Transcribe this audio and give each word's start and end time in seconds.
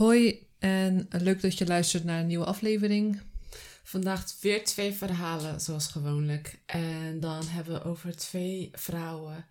Hoi 0.00 0.48
en 0.58 1.06
leuk 1.08 1.40
dat 1.40 1.58
je 1.58 1.66
luistert 1.66 2.04
naar 2.04 2.20
een 2.20 2.26
nieuwe 2.26 2.44
aflevering. 2.44 3.20
Vandaag 3.82 4.40
weer 4.40 4.64
twee 4.64 4.92
verhalen, 4.92 5.60
zoals 5.60 5.86
gewoonlijk. 5.86 6.62
En 6.66 7.20
dan 7.20 7.46
hebben 7.46 7.74
we 7.74 7.84
over 7.84 8.16
twee 8.16 8.70
vrouwen 8.72 9.46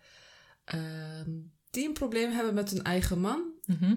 ehm, 0.64 1.30
die 1.70 1.86
een 1.86 1.92
probleem 1.92 2.30
hebben 2.30 2.54
met 2.54 2.70
hun 2.70 2.82
eigen 2.82 3.20
man. 3.20 3.42
Mhm. 3.64 3.94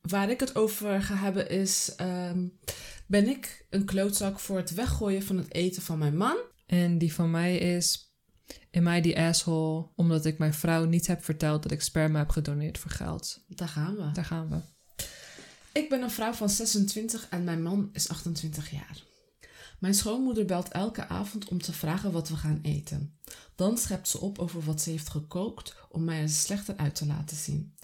Waar 0.00 0.30
ik 0.30 0.40
het 0.40 0.56
over 0.56 1.02
ga 1.02 1.14
hebben 1.16 1.50
is: 1.50 1.94
ehm, 1.96 2.46
ben 3.06 3.28
ik 3.28 3.66
een 3.70 3.84
klootzak 3.84 4.38
voor 4.38 4.56
het 4.56 4.74
weggooien 4.74 5.22
van 5.22 5.36
het 5.36 5.54
eten 5.54 5.82
van 5.82 5.98
mijn 5.98 6.16
man? 6.16 6.36
En 6.66 6.98
die 6.98 7.14
van 7.14 7.30
mij 7.30 7.58
is, 7.58 8.14
in 8.70 8.82
mij 8.82 9.00
die 9.00 9.20
asshole, 9.20 9.88
omdat 9.94 10.24
ik 10.24 10.38
mijn 10.38 10.54
vrouw 10.54 10.84
niet 10.84 11.06
heb 11.06 11.24
verteld 11.24 11.62
dat 11.62 11.72
ik 11.72 11.82
sperma 11.82 12.18
heb 12.18 12.28
gedoneerd 12.28 12.78
voor 12.78 12.90
geld. 12.90 13.44
Daar 13.48 13.68
gaan 13.68 13.96
we. 13.96 14.10
Daar 14.12 14.24
gaan 14.24 14.48
we. 14.50 14.76
Ik 15.78 15.88
ben 15.88 16.02
een 16.02 16.10
vrouw 16.10 16.32
van 16.32 16.48
26 16.48 17.28
en 17.28 17.44
mijn 17.44 17.62
man 17.62 17.88
is 17.92 18.08
28 18.08 18.70
jaar. 18.70 19.02
Mijn 19.78 19.94
schoonmoeder 19.94 20.44
belt 20.44 20.68
elke 20.68 21.08
avond 21.08 21.48
om 21.48 21.62
te 21.62 21.72
vragen 21.72 22.12
wat 22.12 22.28
we 22.28 22.36
gaan 22.36 22.58
eten. 22.62 23.18
Dan 23.54 23.78
schept 23.78 24.08
ze 24.08 24.20
op 24.20 24.38
over 24.38 24.62
wat 24.64 24.80
ze 24.80 24.90
heeft 24.90 25.08
gekookt 25.08 25.76
om 25.90 26.04
mij 26.04 26.20
er 26.20 26.28
slechter 26.28 26.76
uit 26.76 26.94
te 26.94 27.06
laten 27.06 27.36
zien. 27.36 27.74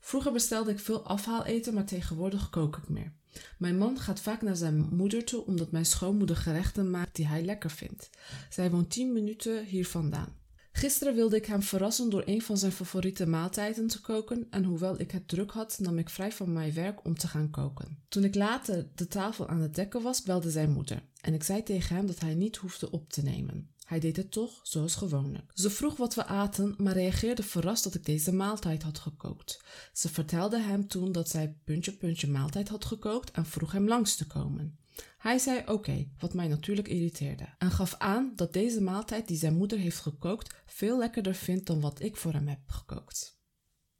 Vroeger 0.00 0.32
bestelde 0.32 0.70
ik 0.70 0.78
veel 0.78 1.02
afhaaleten, 1.02 1.74
maar 1.74 1.84
tegenwoordig 1.84 2.50
kook 2.50 2.76
ik 2.76 2.88
meer. 2.88 3.12
Mijn 3.58 3.78
man 3.78 3.98
gaat 3.98 4.20
vaak 4.20 4.42
naar 4.42 4.56
zijn 4.56 4.88
moeder 4.96 5.24
toe 5.24 5.44
omdat 5.44 5.70
mijn 5.70 5.86
schoonmoeder 5.86 6.36
gerechten 6.36 6.90
maakt 6.90 7.16
die 7.16 7.26
hij 7.26 7.44
lekker 7.44 7.70
vindt. 7.70 8.10
Zij 8.50 8.70
woont 8.70 8.90
10 8.90 9.12
minuten 9.12 9.64
hier 9.64 9.86
vandaan. 9.86 10.39
Gisteren 10.72 11.14
wilde 11.14 11.36
ik 11.36 11.46
hem 11.46 11.62
verrassen 11.62 12.10
door 12.10 12.22
een 12.26 12.42
van 12.42 12.56
zijn 12.56 12.72
favoriete 12.72 13.26
maaltijden 13.26 13.86
te 13.86 14.00
koken 14.00 14.46
en 14.50 14.64
hoewel 14.64 15.00
ik 15.00 15.10
het 15.10 15.28
druk 15.28 15.50
had, 15.50 15.78
nam 15.80 15.98
ik 15.98 16.10
vrij 16.10 16.32
van 16.32 16.52
mijn 16.52 16.72
werk 16.72 17.04
om 17.04 17.18
te 17.18 17.28
gaan 17.28 17.50
koken. 17.50 17.98
Toen 18.08 18.24
ik 18.24 18.34
later 18.34 18.88
de 18.94 19.06
tafel 19.06 19.48
aan 19.48 19.60
het 19.60 19.74
dekken 19.74 20.02
was, 20.02 20.22
belde 20.22 20.50
zijn 20.50 20.70
moeder 20.70 21.02
en 21.20 21.34
ik 21.34 21.42
zei 21.42 21.62
tegen 21.62 21.96
hem 21.96 22.06
dat 22.06 22.20
hij 22.20 22.34
niet 22.34 22.56
hoefde 22.56 22.90
op 22.90 23.12
te 23.12 23.22
nemen. 23.22 23.70
Hij 23.84 24.00
deed 24.00 24.16
het 24.16 24.30
toch, 24.30 24.60
zoals 24.62 24.94
gewoonlijk. 24.94 25.50
Ze 25.54 25.70
vroeg 25.70 25.96
wat 25.96 26.14
we 26.14 26.24
aten, 26.24 26.74
maar 26.76 26.92
reageerde 26.92 27.42
verrast 27.42 27.84
dat 27.84 27.94
ik 27.94 28.04
deze 28.04 28.32
maaltijd 28.32 28.82
had 28.82 28.98
gekookt. 28.98 29.64
Ze 29.92 30.08
vertelde 30.08 30.60
hem 30.60 30.88
toen 30.88 31.12
dat 31.12 31.28
zij 31.28 31.56
puntje 31.64 31.92
puntje 31.92 32.28
maaltijd 32.28 32.68
had 32.68 32.84
gekookt 32.84 33.30
en 33.30 33.46
vroeg 33.46 33.72
hem 33.72 33.88
langs 33.88 34.16
te 34.16 34.26
komen. 34.26 34.78
Hij 35.18 35.38
zei 35.38 35.62
oké, 35.66 36.08
wat 36.18 36.34
mij 36.34 36.48
natuurlijk 36.48 36.88
irriteerde, 36.88 37.54
en 37.58 37.70
gaf 37.70 37.94
aan 37.98 38.32
dat 38.36 38.52
deze 38.52 38.80
maaltijd 38.80 39.28
die 39.28 39.36
zijn 39.36 39.56
moeder 39.56 39.78
heeft 39.78 39.98
gekookt 39.98 40.54
veel 40.66 40.98
lekkerder 40.98 41.34
vindt 41.34 41.66
dan 41.66 41.80
wat 41.80 42.00
ik 42.00 42.16
voor 42.16 42.32
hem 42.32 42.48
heb 42.48 42.60
gekookt. 42.66 43.38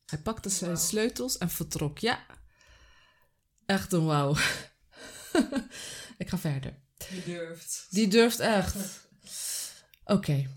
Hij 0.06 0.18
pakte 0.18 0.48
zijn 0.48 0.76
sleutels 0.76 1.38
en 1.38 1.50
vertrok. 1.50 1.98
Ja, 1.98 2.26
echt 3.66 3.92
een 3.92 4.04
wauw. 4.04 4.36
ik 6.18 6.28
ga 6.28 6.38
verder. 6.38 6.78
Je 6.96 7.22
durft. 7.24 7.86
Die 7.90 8.08
durft 8.08 8.40
echt. 8.40 8.76
Oké. 10.04 10.48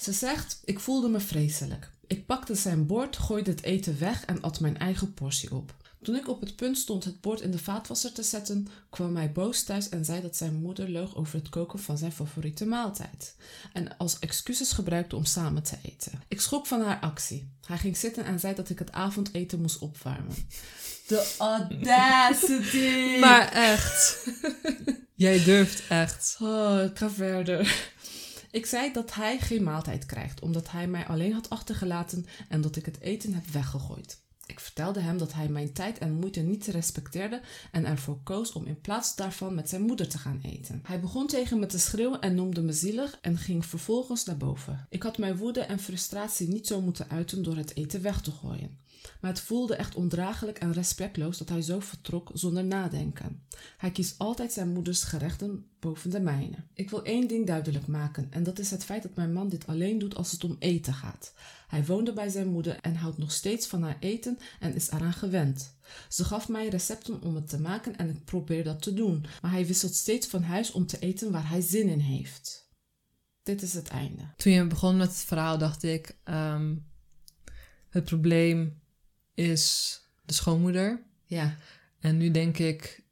Ze 0.00 0.12
zegt: 0.12 0.60
Ik 0.64 0.80
voelde 0.80 1.08
me 1.08 1.20
vreselijk. 1.20 1.90
Ik 2.06 2.26
pakte 2.26 2.54
zijn 2.54 2.86
bord, 2.86 3.16
gooide 3.16 3.50
het 3.50 3.62
eten 3.62 3.98
weg 3.98 4.24
en 4.24 4.40
at 4.40 4.60
mijn 4.60 4.78
eigen 4.78 5.14
portie 5.14 5.54
op. 5.54 5.74
Toen 6.04 6.16
ik 6.16 6.28
op 6.28 6.40
het 6.40 6.56
punt 6.56 6.78
stond 6.78 7.04
het 7.04 7.20
bord 7.20 7.40
in 7.40 7.50
de 7.50 7.58
vaatwasser 7.58 8.12
te 8.12 8.22
zetten, 8.22 8.68
kwam 8.90 9.16
hij 9.16 9.32
boos 9.32 9.62
thuis 9.62 9.88
en 9.88 10.04
zei 10.04 10.20
dat 10.20 10.36
zijn 10.36 10.54
moeder 10.54 10.90
loog 10.90 11.16
over 11.16 11.38
het 11.38 11.48
koken 11.48 11.78
van 11.78 11.98
zijn 11.98 12.12
favoriete 12.12 12.66
maaltijd. 12.66 13.36
En 13.72 13.96
als 13.96 14.18
excuses 14.18 14.72
gebruikte 14.72 15.16
om 15.16 15.24
samen 15.24 15.62
te 15.62 15.76
eten. 15.82 16.22
Ik 16.28 16.40
schrok 16.40 16.66
van 16.66 16.80
haar 16.80 17.00
actie. 17.00 17.50
Hij 17.66 17.78
ging 17.78 17.96
zitten 17.96 18.24
en 18.24 18.40
zei 18.40 18.54
dat 18.54 18.70
ik 18.70 18.78
het 18.78 18.92
avondeten 18.92 19.60
moest 19.60 19.78
opwarmen. 19.78 20.36
De 21.06 21.34
audacity! 21.38 23.18
Maar 23.26 23.52
echt. 23.52 24.28
Jij 25.14 25.44
durft 25.44 25.88
echt. 25.88 26.36
Oh, 26.40 26.82
ik 26.82 26.98
ga 26.98 27.10
verder. 27.10 27.92
Ik 28.50 28.66
zei 28.66 28.92
dat 28.92 29.14
hij 29.14 29.38
geen 29.38 29.62
maaltijd 29.62 30.06
krijgt, 30.06 30.40
omdat 30.40 30.70
hij 30.70 30.86
mij 30.86 31.06
alleen 31.06 31.32
had 31.32 31.50
achtergelaten 31.50 32.26
en 32.48 32.60
dat 32.60 32.76
ik 32.76 32.84
het 32.84 33.00
eten 33.00 33.34
heb 33.34 33.46
weggegooid. 33.46 34.22
Ik 34.46 34.60
vertelde 34.60 35.00
hem 35.00 35.18
dat 35.18 35.32
hij 35.32 35.48
mijn 35.48 35.72
tijd 35.72 35.98
en 35.98 36.12
moeite 36.12 36.40
niet 36.40 36.66
respecteerde 36.66 37.40
en 37.72 37.84
ervoor 37.84 38.18
koos 38.22 38.52
om 38.52 38.64
in 38.64 38.80
plaats 38.80 39.16
daarvan 39.16 39.54
met 39.54 39.68
zijn 39.68 39.82
moeder 39.82 40.08
te 40.08 40.18
gaan 40.18 40.40
eten. 40.42 40.82
Hij 40.82 41.00
begon 41.00 41.26
tegen 41.26 41.58
me 41.58 41.66
te 41.66 41.78
schreeuwen 41.78 42.20
en 42.20 42.34
noemde 42.34 42.62
me 42.62 42.72
zielig 42.72 43.18
en 43.20 43.38
ging 43.38 43.66
vervolgens 43.66 44.24
naar 44.24 44.36
boven. 44.36 44.86
Ik 44.90 45.02
had 45.02 45.18
mijn 45.18 45.36
woede 45.36 45.60
en 45.60 45.78
frustratie 45.78 46.48
niet 46.48 46.66
zo 46.66 46.80
moeten 46.80 47.10
uiten 47.10 47.42
door 47.42 47.56
het 47.56 47.76
eten 47.76 48.02
weg 48.02 48.20
te 48.20 48.30
gooien. 48.30 48.78
Maar 49.20 49.30
het 49.30 49.40
voelde 49.40 49.74
echt 49.74 49.94
ondraaglijk 49.94 50.58
en 50.58 50.72
respectloos 50.72 51.38
dat 51.38 51.48
hij 51.48 51.62
zo 51.62 51.80
vertrok 51.80 52.30
zonder 52.34 52.64
nadenken. 52.64 53.42
Hij 53.76 53.90
kiest 53.90 54.14
altijd 54.18 54.52
zijn 54.52 54.72
moeders 54.72 55.02
gerechten 55.02 55.66
boven 55.80 56.10
de 56.10 56.20
mijne. 56.20 56.56
Ik 56.74 56.90
wil 56.90 57.04
één 57.04 57.28
ding 57.28 57.46
duidelijk 57.46 57.86
maken 57.86 58.26
en 58.30 58.42
dat 58.42 58.58
is 58.58 58.70
het 58.70 58.84
feit 58.84 59.02
dat 59.02 59.14
mijn 59.14 59.32
man 59.32 59.48
dit 59.48 59.66
alleen 59.66 59.98
doet 59.98 60.14
als 60.14 60.32
het 60.32 60.44
om 60.44 60.56
eten 60.58 60.94
gaat. 60.94 61.34
Hij 61.68 61.84
woonde 61.84 62.12
bij 62.12 62.28
zijn 62.28 62.48
moeder 62.48 62.78
en 62.80 62.94
houdt 62.94 63.18
nog 63.18 63.32
steeds 63.32 63.66
van 63.66 63.82
haar 63.82 63.96
eten 64.00 64.38
en 64.60 64.74
is 64.74 64.90
eraan 64.90 65.12
gewend. 65.12 65.76
Ze 66.08 66.24
gaf 66.24 66.48
mij 66.48 66.68
recepten 66.68 67.22
om 67.22 67.34
het 67.34 67.48
te 67.48 67.60
maken 67.60 67.96
en 67.96 68.08
ik 68.08 68.24
probeer 68.24 68.64
dat 68.64 68.82
te 68.82 68.94
doen, 68.94 69.26
maar 69.42 69.50
hij 69.50 69.66
wisselt 69.66 69.94
steeds 69.94 70.26
van 70.26 70.42
huis 70.42 70.72
om 70.72 70.86
te 70.86 70.98
eten 70.98 71.32
waar 71.32 71.48
hij 71.48 71.60
zin 71.60 71.88
in 71.88 71.98
heeft. 71.98 72.72
Dit 73.42 73.62
is 73.62 73.74
het 73.74 73.88
einde. 73.88 74.22
Toen 74.36 74.52
je 74.52 74.66
begon 74.66 74.96
met 74.96 75.08
het 75.08 75.16
verhaal 75.16 75.58
dacht 75.58 75.82
ik, 75.82 76.18
ehm, 76.24 76.74
het 77.88 78.04
probleem 78.04 78.82
is 79.34 80.00
de 80.24 80.32
schoonmoeder. 80.32 81.02
Ja. 81.24 81.56
En 82.00 82.16
nu 82.16 82.30
denk 82.30 82.58
ik 82.58 83.02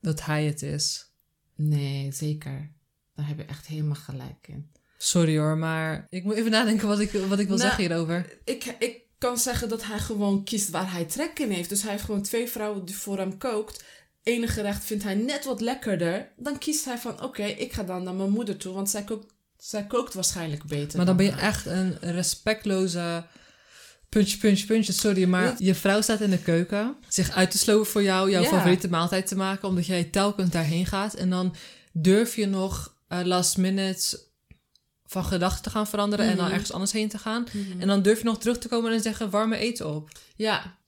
dat 0.00 0.24
hij 0.24 0.44
het 0.44 0.62
is. 0.62 1.06
Nee, 1.54 2.12
zeker. 2.12 2.70
Daar 3.14 3.26
heb 3.26 3.38
je 3.38 3.44
echt 3.44 3.66
helemaal 3.66 3.94
gelijk 3.94 4.48
in. 4.48 4.70
Sorry 4.98 5.38
hoor, 5.38 5.56
maar 5.56 6.06
ik 6.10 6.24
moet 6.24 6.34
even 6.34 6.50
nadenken 6.50 6.88
wat 6.88 7.00
ik, 7.00 7.10
wat 7.12 7.38
ik 7.38 7.48
wil 7.48 7.56
Nou, 7.56 7.68
zeggen 7.68 7.86
hierover. 7.86 8.38
Ik, 8.44 8.64
ik 8.78 9.00
kan 9.18 9.38
zeggen 9.38 9.68
dat 9.68 9.84
hij 9.84 9.98
gewoon 9.98 10.44
kiest 10.44 10.70
waar 10.70 10.92
hij 10.92 11.04
trek 11.04 11.38
in 11.38 11.50
heeft. 11.50 11.68
Dus 11.68 11.82
hij 11.82 11.90
heeft 11.90 12.04
gewoon 12.04 12.22
twee 12.22 12.48
vrouwen 12.48 12.84
die 12.84 12.96
voor 12.96 13.18
hem 13.18 13.38
kookt. 13.38 13.84
Ene 14.22 14.46
gerecht 14.46 14.84
vindt 14.84 15.02
hij 15.02 15.14
net 15.14 15.44
wat 15.44 15.60
lekkerder. 15.60 16.32
Dan 16.36 16.58
kiest 16.58 16.84
hij 16.84 16.98
van, 16.98 17.22
oké, 17.22 17.44
ik 17.44 17.72
ga 17.72 17.82
dan 17.82 18.02
naar 18.02 18.14
mijn 18.14 18.30
moeder 18.30 18.56
toe. 18.56 18.74
Want 18.74 18.90
zij 18.90 19.04
kookt, 19.04 19.32
zij 19.58 19.86
kookt 19.86 20.14
waarschijnlijk 20.14 20.64
beter. 20.64 20.96
Maar 20.96 21.06
dan 21.06 21.16
ben 21.16 21.26
je 21.26 21.32
echt 21.32 21.66
een 21.66 21.98
respectloze 21.98 23.24
puntje, 24.14 24.38
puntje, 24.38 24.66
puntje. 24.66 24.92
Sorry, 24.92 25.24
maar 25.24 25.42
Ja. 25.44 25.54
je 25.58 25.74
vrouw 25.74 26.00
staat 26.00 26.20
in 26.20 26.30
de 26.30 26.38
keuken. 26.38 26.96
Zich 27.08 27.30
uit 27.30 27.50
te 27.50 27.58
sloven 27.58 27.92
voor 27.92 28.02
jou, 28.02 28.30
jouw 28.30 28.42
Ja. 28.42 28.48
favoriete 28.48 28.88
maaltijd 28.88 29.26
te 29.26 29.36
maken. 29.36 29.68
Omdat 29.68 29.86
jij 29.86 30.04
telkens 30.04 30.50
daarheen 30.50 30.86
gaat. 30.86 31.14
En 31.14 31.30
dan 31.30 31.54
durf 31.92 32.36
je 32.36 32.46
nog 32.46 32.92
eh, 33.08 33.20
last 33.24 33.56
minute 33.56 34.18
van 35.06 35.24
gedachten 35.24 35.62
te 35.62 35.70
gaan 35.70 35.86
veranderen. 35.86 36.26
En 36.26 36.34
dan 36.36 36.44
Mhm. 36.44 36.52
ergens 36.54 36.72
anders 36.72 36.92
heen 36.92 37.08
te 37.08 37.18
gaan. 37.18 37.46
Mhm. 37.52 37.80
En 37.80 37.86
dan 37.88 38.02
durf 38.02 38.18
je 38.18 38.24
nog 38.24 38.38
terug 38.38 38.58
te 38.58 38.68
komen 38.68 38.92
en 38.92 39.00
zeggen 39.00 39.30
warme 39.30 39.56
eten 39.56 39.94
op. 39.94 40.10
Ja, 40.36 40.78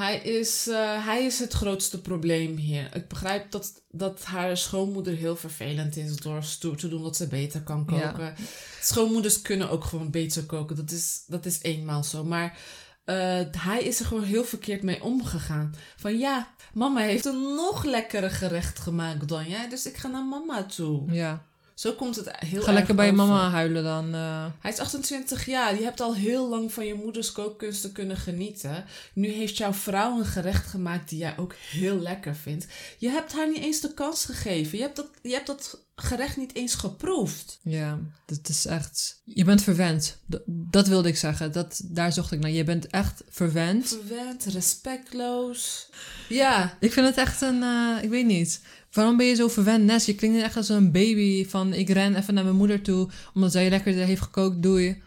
hij 0.00 0.16
is, 0.18 0.66
eh, 0.66 1.04
hij 1.06 1.24
is 1.24 1.38
het 1.38 1.52
grootste 1.52 2.00
probleem 2.00 2.56
hier. 2.56 2.94
Ik 2.96 3.08
begrijp 3.08 3.50
dat, 3.50 3.82
dat 3.90 4.24
haar 4.24 4.56
schoonmoeder 4.56 5.14
heel 5.14 5.36
vervelend 5.36 5.96
is 5.96 6.16
door 6.16 6.42
stoer 6.42 6.76
te 6.76 6.88
doen 6.88 7.02
dat 7.02 7.16
ze 7.16 7.26
beter 7.26 7.62
kan 7.62 7.86
Ja. 7.90 8.08
koken. 8.10 8.34
Schoonmoeders 8.80 9.42
kunnen 9.42 9.70
ook 9.70 9.84
gewoon 9.84 10.10
beter 10.10 10.44
koken. 10.44 10.76
Dat 10.76 10.90
is, 10.90 11.24
dat 11.26 11.46
is 11.46 11.62
eenmaal 11.62 12.04
zo. 12.04 12.24
Maar 12.24 12.58
eh, 13.04 13.40
hij 13.58 13.82
is 13.82 14.00
er 14.00 14.06
gewoon 14.06 14.24
heel 14.24 14.44
verkeerd 14.44 14.82
mee 14.82 15.02
omgegaan. 15.02 15.74
Van 15.96 16.18
ja, 16.18 16.54
mama 16.74 17.00
heeft 17.00 17.24
een 17.24 17.54
nog 17.54 17.84
lekkere 17.84 18.30
gerecht 18.30 18.78
gemaakt 18.78 19.28
dan 19.28 19.48
jij. 19.48 19.68
Dus 19.68 19.86
ik 19.86 19.96
ga 19.96 20.08
naar 20.08 20.24
mama 20.24 20.64
toe. 20.64 21.12
Ja. 21.12 21.48
Zo 21.80 21.92
komt 21.92 22.16
het 22.16 22.30
heel 22.38 22.60
Ga 22.60 22.66
erg 22.66 22.76
lekker 22.76 22.94
bij 22.94 23.06
je 23.06 23.12
over. 23.12 23.26
mama 23.26 23.50
huilen 23.50 23.82
dan. 23.84 24.14
eh. 24.14 24.46
Hij 24.60 24.70
is 24.70 24.78
28 24.78 25.46
jaar. 25.46 25.74
Je 25.78 25.82
hebt 25.84 26.00
al 26.00 26.14
heel 26.14 26.48
lang 26.48 26.72
van 26.72 26.86
je 26.86 26.94
moeders 26.94 27.32
kookkunsten 27.32 27.92
kunnen 27.92 28.16
genieten. 28.16 28.84
Nu 29.14 29.28
heeft 29.28 29.56
jouw 29.56 29.72
vrouw 29.72 30.18
een 30.18 30.24
gerecht 30.24 30.66
gemaakt 30.66 31.08
die 31.08 31.18
jij 31.18 31.34
ook 31.38 31.54
heel 31.70 31.98
lekker 31.98 32.36
vindt. 32.36 32.66
Je 32.98 33.08
hebt 33.08 33.32
haar 33.32 33.48
niet 33.48 33.62
eens 33.62 33.80
de 33.80 33.94
kans 33.94 34.24
gegeven. 34.24 34.78
Je 34.78 34.84
hebt 34.84 34.96
dat, 34.96 35.10
je 35.22 35.32
hebt 35.32 35.46
dat 35.46 35.84
gerecht 35.94 36.36
niet 36.36 36.54
eens 36.54 36.74
geproefd. 36.74 37.58
Ja, 37.62 37.98
dat 38.26 38.48
is 38.48 38.66
echt... 38.66 39.20
Je 39.24 39.44
bent 39.44 39.62
verwend. 39.62 40.18
Dat 40.46 40.86
wilde 40.88 41.08
ik 41.08 41.16
zeggen. 41.16 41.52
Dat, 41.52 41.80
daar 41.84 42.12
zocht 42.12 42.32
ik 42.32 42.40
naar. 42.40 42.50
Je 42.50 42.64
bent 42.64 42.86
echt 42.86 43.22
verwend. 43.28 43.88
Verwend, 43.88 44.44
respectloos. 44.44 45.88
Ja, 46.28 46.76
Ik 46.80 46.92
vind 46.92 47.06
het 47.06 47.16
echt 47.16 47.40
een... 47.40 47.62
eh, 47.62 48.02
ik 48.02 48.08
weet 48.10 48.26
niet. 48.26 48.60
Waarom 48.92 49.16
ben 49.16 49.26
je 49.26 49.34
zo 49.34 49.48
verwend, 49.48 49.84
Nes? 49.84 50.06
Je 50.06 50.14
klinkt 50.14 50.42
echt 50.42 50.56
als 50.56 50.68
een 50.68 50.92
baby 50.92 51.46
van... 51.48 51.74
Ik 51.74 51.88
ren 51.88 52.14
even 52.14 52.34
naar 52.34 52.44
mijn 52.44 52.56
moeder 52.56 52.82
toe. 52.82 53.08
Omdat 53.34 53.52
zij 53.52 53.70
lekker 53.70 53.92
heeft 53.92 54.22
gekookt, 54.22 54.62
doei. 54.62 55.02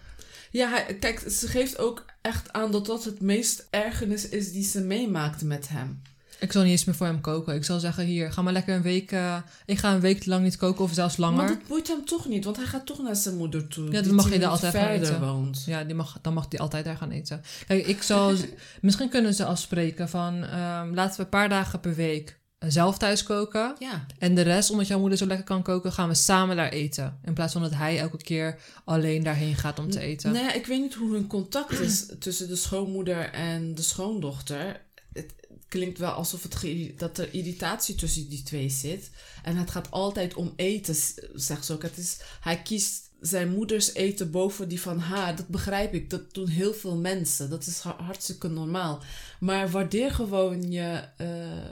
ja 0.52 0.70
hij, 0.70 0.96
kijk, 1.00 1.20
ze 1.20 1.48
geeft 1.48 1.78
ook 1.78 2.06
echt 2.22 2.54
aan 2.54 2.72
dat 2.72 2.86
dat 2.86 3.04
het 3.04 3.22
meest 3.22 3.68
ergernis 3.70 4.30
is 4.30 4.52
die 4.52 4.64
ze 4.64 4.82
meemaakt 4.82 5.42
met 5.44 5.70
hem. 5.70 6.02
Ik 6.40 6.52
zal 6.52 6.62
niet 6.62 6.72
eens 6.72 6.86
meer 6.86 6.96
voor 6.96 7.06
hem 7.06 7.22
koken. 7.22 7.56
Ik 7.56 7.64
zal 7.64 7.80
zeggen, 7.80 8.06
hier, 8.06 8.32
ga 8.32 8.42
maar 8.42 8.54
lekker 8.54 8.76
een 8.76 8.82
week... 8.82 9.12
eh, 9.12 9.38
ik 9.66 9.78
ga 9.78 9.94
een 9.94 10.00
week 10.00 10.26
lang 10.26 10.44
niet 10.44 10.58
koken 10.58 10.84
of 10.84 10.94
zelfs 10.94 11.18
langer. 11.18 11.38
Maar 11.38 11.48
dat 11.48 11.68
boeit 11.68 11.88
hem 11.88 12.06
toch 12.06 12.28
niet, 12.28 12.44
want 12.44 12.56
hij 12.58 12.66
gaat 12.66 12.86
toch 12.86 13.02
naar 13.02 13.16
zijn 13.16 13.38
moeder 13.38 13.68
toe. 13.68 13.90
dan 13.90 14.04
die 14.04 14.14
mag 14.14 14.32
je 14.32 14.40
daar 14.40 14.50
altijd 14.50 14.74
gaan 14.74 14.88
eten. 14.88 15.20
woont. 15.20 15.64
Ja, 15.66 15.84
die 15.84 15.96
mag, 15.96 16.18
dan 16.22 16.34
mag 16.34 16.48
die 16.48 16.60
altijd 16.60 16.86
daar 16.86 16.98
gaan 16.98 17.12
eten. 17.12 17.42
Kijk, 17.68 17.86
ik 17.88 18.02
zal... 18.02 18.34
misschien 18.82 19.10
kunnen 19.10 19.34
ze 19.34 19.46
afspreken 19.46 20.10
van... 20.10 20.44
ehm, 20.44 20.94
laten 20.94 21.18
we 21.18 21.24
een 21.24 21.30
paar 21.30 21.50
dagen 21.50 21.80
per 21.80 21.96
week 21.96 22.42
zelf 22.72 22.98
thuis 22.98 23.24
koken. 23.24 23.76
Ja. 23.80 24.06
En 24.18 24.36
de 24.36 24.42
rest, 24.42 24.70
omdat 24.72 24.88
jouw 24.88 25.00
moeder 25.00 25.18
zo 25.18 25.26
lekker 25.26 25.46
kan 25.46 25.62
koken, 25.64 25.92
gaan 25.92 26.08
we 26.08 26.16
samen 26.16 26.56
daar 26.56 26.70
eten. 26.70 27.20
In 27.26 27.34
plaats 27.34 27.54
van 27.54 27.62
dat 27.62 27.74
hij 27.74 28.00
elke 28.00 28.18
keer 28.18 28.60
alleen 28.86 29.24
daarheen 29.24 29.56
gaat 29.56 29.80
om 29.80 29.90
te 29.90 30.00
eten. 30.00 30.32
Nou 30.32 30.46
ja, 30.46 30.54
ik 30.54 30.66
weet 30.66 30.82
niet 30.82 30.94
hoe 30.94 31.14
hun 31.14 31.28
contact 31.28 31.80
is 31.80 32.06
tussen 32.20 32.48
de 32.48 32.56
schoonmoeder 32.56 33.30
en 33.32 33.76
de 33.76 33.82
schoondochter. 33.82 34.82
Het 35.14 35.34
klinkt 35.68 35.98
wel 36.00 36.12
alsof 36.12 36.44
het 36.44 36.56
ge- 36.56 36.94
dat 36.98 37.18
er 37.18 37.34
irritatie 37.34 37.96
tussen 37.96 38.30
die 38.30 38.44
twee 38.44 38.70
zit. 38.70 39.10
En 39.44 39.56
het 39.56 39.72
gaat 39.72 39.92
altijd 39.92 40.34
om 40.34 40.54
eten, 40.56 40.96
zegt 41.34 41.66
ze 41.66 41.74
ook. 41.74 41.82
Het 41.82 41.98
is, 41.98 42.18
hij 42.42 42.62
kiest 42.62 43.10
zijn 43.26 43.50
moeders 43.50 43.94
eten 43.94 44.32
boven 44.32 44.68
die 44.70 44.82
van 44.82 45.00
haar. 45.00 45.36
Dat 45.36 45.48
begrijp 45.48 45.94
ik. 45.94 46.10
Dat 46.10 46.34
doen 46.34 46.48
heel 46.48 46.74
veel 46.74 46.96
mensen. 46.96 47.50
Dat 47.50 47.66
is 47.66 47.80
ha- 47.80 47.96
hartstikke 48.04 48.48
normaal. 48.48 49.00
Maar 49.40 49.70
waardeer 49.70 50.12
gewoon 50.12 50.72
je, 50.72 51.04
eh, 51.18 51.28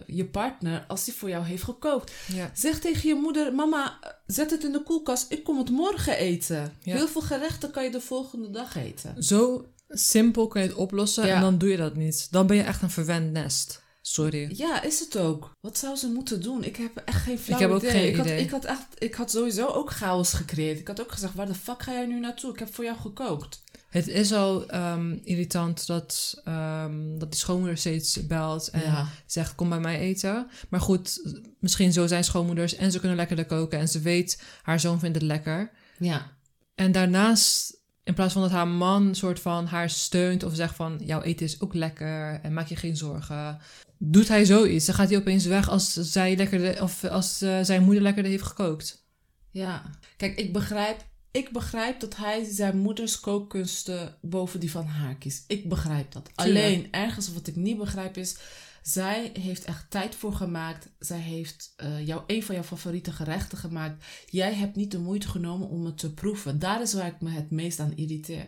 je 0.05 0.25
partner 0.25 0.85
als 0.87 1.05
die 1.05 1.13
voor 1.13 1.29
jou 1.29 1.45
heeft 1.45 1.63
gekookt. 1.63 2.11
Ja. 2.33 2.51
Zeg 2.53 2.79
tegen 2.79 3.09
je 3.09 3.15
moeder: 3.15 3.53
Mama, 3.53 3.99
zet 4.27 4.51
het 4.51 4.63
in 4.63 4.71
de 4.71 4.83
koelkast. 4.83 5.31
Ik 5.31 5.43
kom 5.43 5.57
het 5.57 5.69
morgen 5.69 6.17
eten. 6.17 6.73
Ja. 6.83 6.95
Heel 6.95 7.07
veel 7.07 7.21
gerechten 7.21 7.71
kan 7.71 7.83
je 7.83 7.91
de 7.91 8.01
volgende 8.01 8.49
dag 8.49 8.75
eten. 8.75 9.23
Zo 9.23 9.65
simpel 9.89 10.47
kun 10.47 10.61
je 10.61 10.67
het 10.67 10.75
oplossen 10.77 11.25
Ja. 11.27 11.35
en 11.35 11.41
dan 11.41 11.57
doe 11.57 11.69
je 11.69 11.77
dat 11.77 11.95
niet. 11.95 12.27
Dan 12.31 12.47
ben 12.47 12.55
je 12.57 12.63
echt 12.63 12.81
een 12.81 12.89
verwend 12.91 13.31
nest. 13.31 13.81
Sorry. 14.11 14.51
Ja, 14.55 14.81
is 14.83 14.99
het 14.99 15.17
ook. 15.17 15.55
Wat 15.61 15.77
zou 15.77 15.95
ze 15.95 16.07
moeten 16.07 16.41
doen? 16.41 16.63
Ik 16.63 16.75
heb 16.75 16.97
echt 17.05 17.21
geen 17.23 17.39
flauw 17.39 17.59
heb 17.59 17.69
ook 17.69 17.77
idee. 17.77 17.91
geen 17.91 18.07
ik, 18.09 18.15
had, 18.15 18.25
idee. 18.25 18.39
ik 18.39 18.49
had 18.49 18.65
echt, 18.65 18.85
ik 18.97 19.13
had 19.13 19.31
sowieso 19.31 19.67
ook 19.67 19.91
chaos 19.91 20.33
gecreëerd. 20.33 20.79
Ik 20.79 20.87
had 20.87 21.01
ook 21.01 21.11
gezegd: 21.11 21.33
waar 21.33 21.45
de 21.45 21.53
fuck 21.55 21.83
ga 21.83 21.91
jij 21.91 22.05
nu 22.05 22.19
naartoe? 22.19 22.53
Ik 22.53 22.59
heb 22.59 22.73
voor 22.75 22.83
jou 22.83 22.97
gekookt. 22.97 23.63
Het 23.89 24.07
is 24.07 24.33
al 24.33 24.67
ehm, 24.67 25.17
irritant 25.23 25.87
dat, 25.87 26.41
ehm, 26.43 27.17
dat 27.17 27.31
die 27.31 27.39
schoonmoeder 27.39 27.77
steeds 27.77 28.27
belt 28.27 28.67
en 28.67 28.81
Ja. 28.81 29.07
zegt: 29.25 29.55
Kom 29.55 29.69
bij 29.69 29.79
mij 29.79 29.99
eten. 29.99 30.47
Maar 30.69 30.81
goed, 30.81 31.21
misschien 31.59 31.93
zo 31.93 32.07
zijn 32.07 32.23
schoonmoeders 32.23 32.75
en 32.75 32.91
ze 32.91 32.99
kunnen 32.99 33.17
lekkerder 33.17 33.45
koken 33.45 33.79
en 33.79 33.87
ze 33.87 33.99
weet, 33.99 34.41
haar 34.61 34.79
zoon 34.79 34.99
vindt 34.99 35.15
het 35.15 35.25
lekker. 35.25 35.71
Ja. 35.97 36.31
En 36.75 36.91
daarnaast, 36.91 37.80
in 38.11 38.17
plaats 38.17 38.33
van 38.33 38.41
dat 38.41 38.51
haar 38.51 38.67
man 38.67 39.15
soort 39.15 39.39
van 39.39 39.65
haar 39.65 39.89
steunt 39.89 40.43
of 40.43 40.55
zegt 40.55 40.75
van 40.75 41.01
jouw 41.05 41.21
eten 41.21 41.45
is 41.45 41.61
ook 41.61 41.73
lekker 41.73 42.39
en 42.41 42.53
maak 42.53 42.67
je 42.67 42.75
geen 42.75 42.97
zorgen, 42.97 43.59
doet 43.97 44.27
hij 44.27 44.45
zoiets. 44.45 44.85
Dan 44.85 44.95
gaat 44.95 45.09
hij 45.09 45.17
opeens 45.17 45.45
weg 45.45 45.69
als 45.69 45.93
zij 45.93 46.35
lekkerder 46.35 46.81
of 46.83 47.03
als 47.03 47.41
eh, 47.41 47.59
zijn 47.61 47.83
moeder 47.83 48.03
lekkerder 48.03 48.31
heeft 48.31 48.43
gekookt. 48.43 49.05
Ja. 49.51 49.83
Kijk, 50.17 50.37
ik 50.37 50.53
begrijp, 50.53 51.05
ik 51.31 51.51
begrijp 51.51 51.99
dat 51.99 52.15
hij 52.15 52.43
zijn 52.43 52.77
moeders 52.77 53.19
kookkunsten 53.19 54.15
boven 54.21 54.59
die 54.59 54.71
van 54.71 54.85
haar 54.85 55.15
kiest. 55.15 55.43
Ik 55.47 55.69
begrijp 55.69 56.11
dat. 56.11 56.29
Alleen, 56.35 56.87
ergens 56.91 57.33
wat 57.33 57.47
ik 57.47 57.55
niet 57.55 57.77
begrijp 57.77 58.17
is... 58.17 58.37
Zij 58.81 59.31
heeft 59.39 59.63
echt 59.63 59.85
tijd 59.89 60.15
voor 60.15 60.33
gemaakt. 60.33 60.89
Zij 60.99 61.19
heeft 61.19 61.73
eh, 61.75 62.07
jou, 62.07 62.21
een 62.27 62.43
van 62.43 62.55
jouw 62.55 62.63
favoriete 62.63 63.11
gerechten 63.11 63.57
gemaakt. 63.57 64.05
Jij 64.29 64.53
hebt 64.53 64.75
niet 64.75 64.91
de 64.91 64.99
moeite 64.99 65.27
genomen 65.27 65.69
om 65.69 65.85
het 65.85 65.97
te 65.97 66.13
proeven. 66.13 66.59
Daar 66.59 66.81
is 66.81 66.93
waar 66.93 67.07
ik 67.07 67.21
me 67.21 67.29
het 67.29 67.51
meest 67.51 67.79
aan 67.79 67.95
irriteer. 67.95 68.47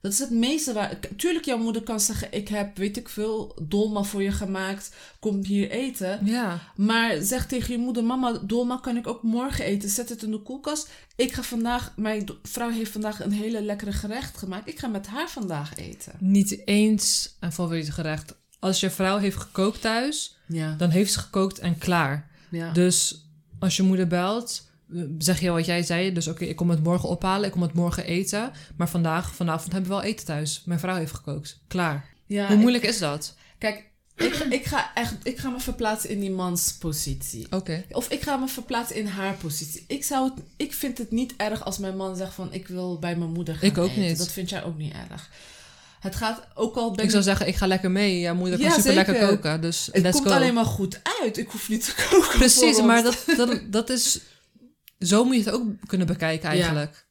Dat 0.00 0.12
is 0.12 0.18
het 0.18 0.30
meeste 0.30 0.72
waar... 0.72 0.98
Tuurlijk, 1.16 1.44
jouw 1.44 1.58
moeder 1.58 1.82
kan 1.82 2.00
zeggen... 2.00 2.32
Ik 2.32 2.48
heb, 2.48 2.76
weet 2.76 2.96
ik 2.96 3.08
veel, 3.08 3.58
dolma 3.62 4.02
voor 4.02 4.22
je 4.22 4.32
gemaakt. 4.32 4.94
Kom 5.18 5.44
hier 5.44 5.70
eten. 5.70 6.26
Ja, 6.26 6.60
Maar 6.76 7.22
zeg 7.22 7.46
tegen 7.46 7.72
je 7.72 7.78
moeder, 7.78 8.04
mama, 8.04 8.32
dolma 8.32 8.76
kan 8.76 8.96
ik 8.96 9.06
ook 9.06 9.22
morgen 9.22 9.64
eten. 9.64 9.88
Zet 9.88 10.08
het 10.08 10.22
in 10.22 10.30
de 10.30 10.42
koelkast. 10.42 10.90
Ik 11.16 11.32
ga 11.32 11.42
vandaag, 11.42 11.92
mijn 11.96 12.28
vrouw 12.42 12.70
heeft 12.70 12.92
vandaag 12.92 13.20
een 13.20 13.32
hele 13.32 13.62
lekkere 13.62 13.92
gerecht 13.92 14.38
gemaakt. 14.38 14.68
Ik 14.68 14.78
ga 14.78 14.86
met 14.86 15.06
haar 15.06 15.28
vandaag 15.28 15.76
eten. 15.76 16.12
niet 16.18 16.66
eens 16.66 17.36
een 17.40 17.52
favoriete 17.52 17.92
gerecht. 17.92 18.40
Als 18.62 18.80
je 18.80 18.90
vrouw 18.90 19.18
heeft 19.18 19.36
gekookt 19.36 19.80
thuis, 19.80 20.36
Ja. 20.46 20.74
dan 20.78 20.90
heeft 20.90 21.12
ze 21.12 21.18
gekookt 21.18 21.58
en 21.58 21.78
klaar. 21.78 22.30
ja. 22.50 22.72
Dus 22.72 23.26
als 23.58 23.76
je 23.76 23.82
moeder 23.82 24.06
belt, 24.06 24.66
zeg 25.18 25.40
je 25.40 25.50
wat 25.50 25.64
jij 25.66 25.82
zei. 25.82 26.12
Dus 26.12 26.28
oké, 26.28 26.44
ik 26.44 26.56
kom 26.56 26.70
het 26.70 26.82
morgen 26.82 27.08
ophalen, 27.08 27.46
ik 27.46 27.52
kom 27.52 27.62
het 27.62 27.72
morgen 27.72 28.04
eten. 28.04 28.52
Maar 28.76 28.88
vandaag, 28.88 29.34
vanavond 29.34 29.72
hebben 29.72 29.90
we 29.90 29.96
wel 29.96 30.04
eten 30.06 30.26
thuis. 30.26 30.62
Mijn 30.64 30.80
vrouw 30.80 30.96
heeft 30.96 31.14
gekookt. 31.14 31.60
Klaar. 31.68 32.08
ja, 32.26 32.44
Hoe 32.46 32.54
ik- 32.54 32.60
moeilijk 32.60 32.84
is 32.84 32.98
dat? 32.98 33.34
kijk, 33.58 33.90
ik, 34.16 34.34
ik 34.34 34.64
ga 34.64 34.90
echt, 34.94 35.14
ik 35.22 35.38
ga 35.38 35.48
me 35.48 35.60
verplaatsen 35.60 36.10
in 36.10 36.20
die 36.20 36.30
mans 36.30 36.72
positie. 36.78 37.46
Oké. 37.50 37.84
Of 37.90 38.08
ik 38.08 38.22
ga 38.22 38.36
me 38.36 38.48
verplaatsen 38.48 38.96
in 38.96 39.06
haar 39.06 39.34
positie. 39.34 39.84
Ik, 39.88 40.04
zou 40.04 40.30
het, 40.30 40.44
ik 40.56 40.72
vind 40.72 40.98
het 40.98 41.10
niet 41.10 41.34
erg 41.36 41.64
als 41.64 41.78
mijn 41.78 41.96
man 41.96 42.16
zegt 42.16 42.34
van 42.34 42.52
ik 42.52 42.68
wil 42.68 42.98
bij 42.98 43.16
mijn 43.16 43.32
moeder 43.32 43.54
gaan 43.54 43.68
Ik 43.68 43.78
ook 43.78 43.88
eten. 43.90 44.00
niet. 44.02 44.18
Dat 44.18 44.32
vind 44.32 44.48
jij 44.50 44.64
ook 44.64 44.78
niet 44.78 44.92
erg. 45.10 45.30
Het 46.02 46.16
gaat 46.16 46.46
ook 46.54 46.76
al 46.76 46.90
ben 46.90 47.04
Ik 47.04 47.10
zou 47.10 47.22
zeggen, 47.22 47.46
ik 47.46 47.56
ga 47.56 47.66
lekker 47.66 47.90
mee. 47.90 48.18
Ja, 48.20 48.34
moeder 48.34 48.58
kan 48.58 48.68
Ja, 48.68 48.74
super 48.74 48.94
lekker 48.94 49.18
koken. 49.28 49.60
Dus 49.60 49.88
het 49.92 50.10
komt 50.10 50.26
go. 50.26 50.30
alleen 50.30 50.54
maar 50.54 50.64
goed 50.64 51.00
uit. 51.20 51.38
Ik 51.38 51.48
hoef 51.50 51.68
niet 51.68 51.84
te 51.84 52.06
koken. 52.10 52.38
Precies, 52.38 52.82
maar 52.82 53.02
dat, 53.02 53.24
dat, 53.36 53.60
dat 53.66 53.90
is... 53.90 54.20
Zo 54.98 55.24
moet 55.24 55.34
je 55.34 55.40
het 55.44 55.50
ook 55.54 55.66
kunnen 55.86 56.06
bekijken 56.06 56.48
eigenlijk. 56.48 57.06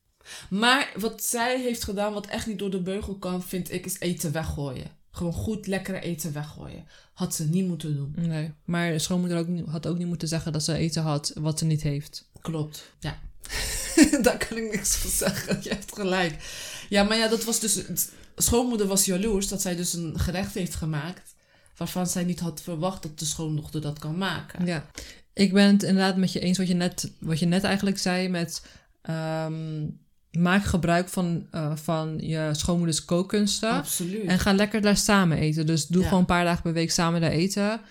Maar 0.50 0.92
wat 0.96 1.24
zij 1.24 1.62
heeft 1.62 1.84
gedaan, 1.84 2.14
wat 2.14 2.28
echt 2.28 2.48
niet 2.48 2.60
door 2.60 2.70
de 2.72 2.82
beugel 2.82 3.16
kan, 3.18 3.44
vind 3.44 3.72
ik, 3.72 3.86
is 3.86 4.00
eten 4.00 4.32
weggooien. 4.32 4.88
Gewoon 5.12 5.34
goed, 5.34 5.68
lekkere 5.68 6.00
eten 6.00 6.34
weggooien. 6.34 6.86
Had 7.14 7.36
ze 7.36 7.44
niet 7.50 7.68
moeten 7.68 7.96
doen. 7.96 8.14
Nee, 8.18 8.54
maar 8.66 9.00
schoonmoeder 9.00 9.38
ook, 9.38 9.48
niet- 9.48 9.66
had 9.68 9.88
ook 9.88 9.98
niet 9.98 10.08
moeten 10.08 10.28
zeggen 10.28 10.52
dat 10.52 10.64
ze 10.64 10.74
eten 10.74 11.02
had 11.02 11.32
wat 11.36 11.60
ze 11.60 11.66
niet 11.66 11.82
heeft. 11.82 12.30
Klopt. 12.42 12.92
Ja. 13.00 13.20
Daar 14.22 14.38
kan 14.48 14.58
ik 14.58 14.72
niks 14.72 14.96
van 14.96 15.10
zeggen. 15.12 15.60
Je 15.64 15.70
hebt 15.70 15.94
gelijk. 15.96 16.36
Ja, 16.90 17.04
maar 17.04 17.18
ja, 17.18 17.28
dat 17.28 17.44
was 17.44 17.60
dus... 17.60 17.84
Schoonmoeder 18.36 18.88
was 18.88 19.06
jaloers 19.06 19.48
dat 19.48 19.62
zij 19.62 19.75
dus 19.75 19.94
een 19.94 20.19
gerecht 20.19 20.54
heeft 20.54 20.75
gemaakt... 20.75 21.33
waarvan 21.78 22.07
zij 22.07 22.24
niet 22.24 22.39
had 22.39 22.62
verwacht 22.62 23.04
dat 23.04 23.19
de 23.19 23.25
schoondochter 23.25 23.81
dat 23.81 24.00
kan 24.00 24.18
maken. 24.18 24.66
Ja, 24.66 24.86
ik 25.33 25.54
ben 25.54 25.72
het 25.72 25.83
inderdaad 25.83 26.18
met 26.18 26.31
je 26.31 26.39
eens 26.39 26.57
wat 26.57 26.68
je 26.68 26.74
net, 26.74 27.12
wat 27.19 27.39
je 27.39 27.45
net 27.45 27.63
eigenlijk 27.63 27.98
zei 27.98 28.30
met 28.30 28.66
ehm, 29.01 29.88
maak 30.31 30.63
gebruik 30.63 31.10
van, 31.10 31.48
eh, 31.51 31.75
van 31.75 32.18
je 32.19 32.50
schoonmoeders 32.51 33.06
kookkunsten 33.06 33.72
Absoluut. 33.72 34.25
en 34.28 34.39
ga 34.39 34.54
lekker 34.54 34.81
daar 34.81 34.98
samen 34.98 35.38
eten. 35.38 35.66
Dus 35.66 35.88
doe 35.88 36.01
Ja. 36.01 36.07
gewoon 36.07 36.19
een 36.19 36.25
paar 36.27 36.44
dagen 36.45 36.62
per 36.62 36.74
week 36.74 36.92
samen 36.92 37.22
daar 37.22 37.31
eten 37.31 37.81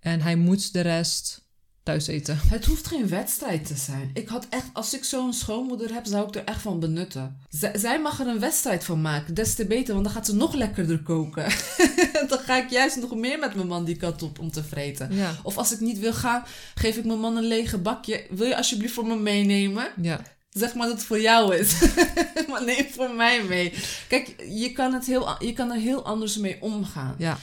en 0.00 0.20
hij 0.20 0.36
moet 0.36 0.72
de 0.72 0.80
rest 0.80 1.45
thuis 1.86 2.06
eten. 2.06 2.38
Het 2.48 2.64
hoeft 2.64 2.86
geen 2.86 3.08
wedstrijd 3.08 3.66
te 3.66 3.76
zijn. 3.76 4.10
Ik 4.14 4.28
had 4.28 4.46
echt, 4.50 4.66
als 4.72 4.94
ik 4.94 5.04
zo'n 5.04 5.32
schoonmoeder 5.32 5.92
heb, 5.94 6.06
zou 6.06 6.28
ik 6.28 6.34
er 6.34 6.44
echt 6.44 6.62
van 6.62 6.80
benutten. 6.80 7.36
Z- 7.50 7.70
zij 7.74 8.00
mag 8.00 8.20
er 8.20 8.26
een 8.26 8.38
wedstrijd 8.40 8.84
van 8.84 9.00
maken, 9.00 9.34
des 9.34 9.54
te 9.54 9.66
beter, 9.66 9.92
want 9.92 10.04
dan 10.06 10.14
gaat 10.14 10.26
ze 10.26 10.34
nog 10.34 10.54
lekkerder 10.54 11.02
koken. 11.02 11.44
dan 12.28 12.38
ga 12.38 12.56
ik 12.62 12.70
juist 12.70 12.96
nog 12.96 13.14
meer 13.14 13.38
met 13.38 13.54
mijn 13.54 13.66
man 13.66 13.84
die 13.84 13.96
kant 13.96 14.22
op 14.22 14.38
om 14.38 14.50
te 14.50 14.64
vreten. 14.64 15.14
Ja, 15.14 15.34
Of 15.42 15.56
als 15.56 15.72
ik 15.72 15.80
niet 15.80 15.98
wil 15.98 16.12
gaan, 16.12 16.44
geef 16.74 16.96
ik 16.96 17.04
mijn 17.04 17.20
man 17.20 17.36
een 17.36 17.44
lege 17.46 17.78
bakje. 17.78 18.26
Wil 18.30 18.46
je 18.46 18.56
alsjeblieft 18.56 18.94
voor 18.94 19.06
me 19.06 19.16
meenemen? 19.16 19.86
ja, 20.02 20.20
Zeg 20.50 20.74
maar 20.74 20.86
dat 20.86 20.96
het 20.96 21.06
voor 21.06 21.20
jou 21.20 21.56
is. 21.56 21.72
maar 22.48 22.64
neem 22.64 22.86
voor 22.92 23.10
mij 23.10 23.42
mee. 23.42 23.72
Kijk, 24.08 24.34
je 24.48 24.72
kan, 24.72 24.92
het 24.94 25.06
heel, 25.06 25.28
je 25.44 25.52
kan 25.52 25.70
er 25.70 25.78
heel 25.80 26.04
anders 26.04 26.36
mee 26.36 26.56
omgaan. 26.60 27.14
ja, 27.18 27.38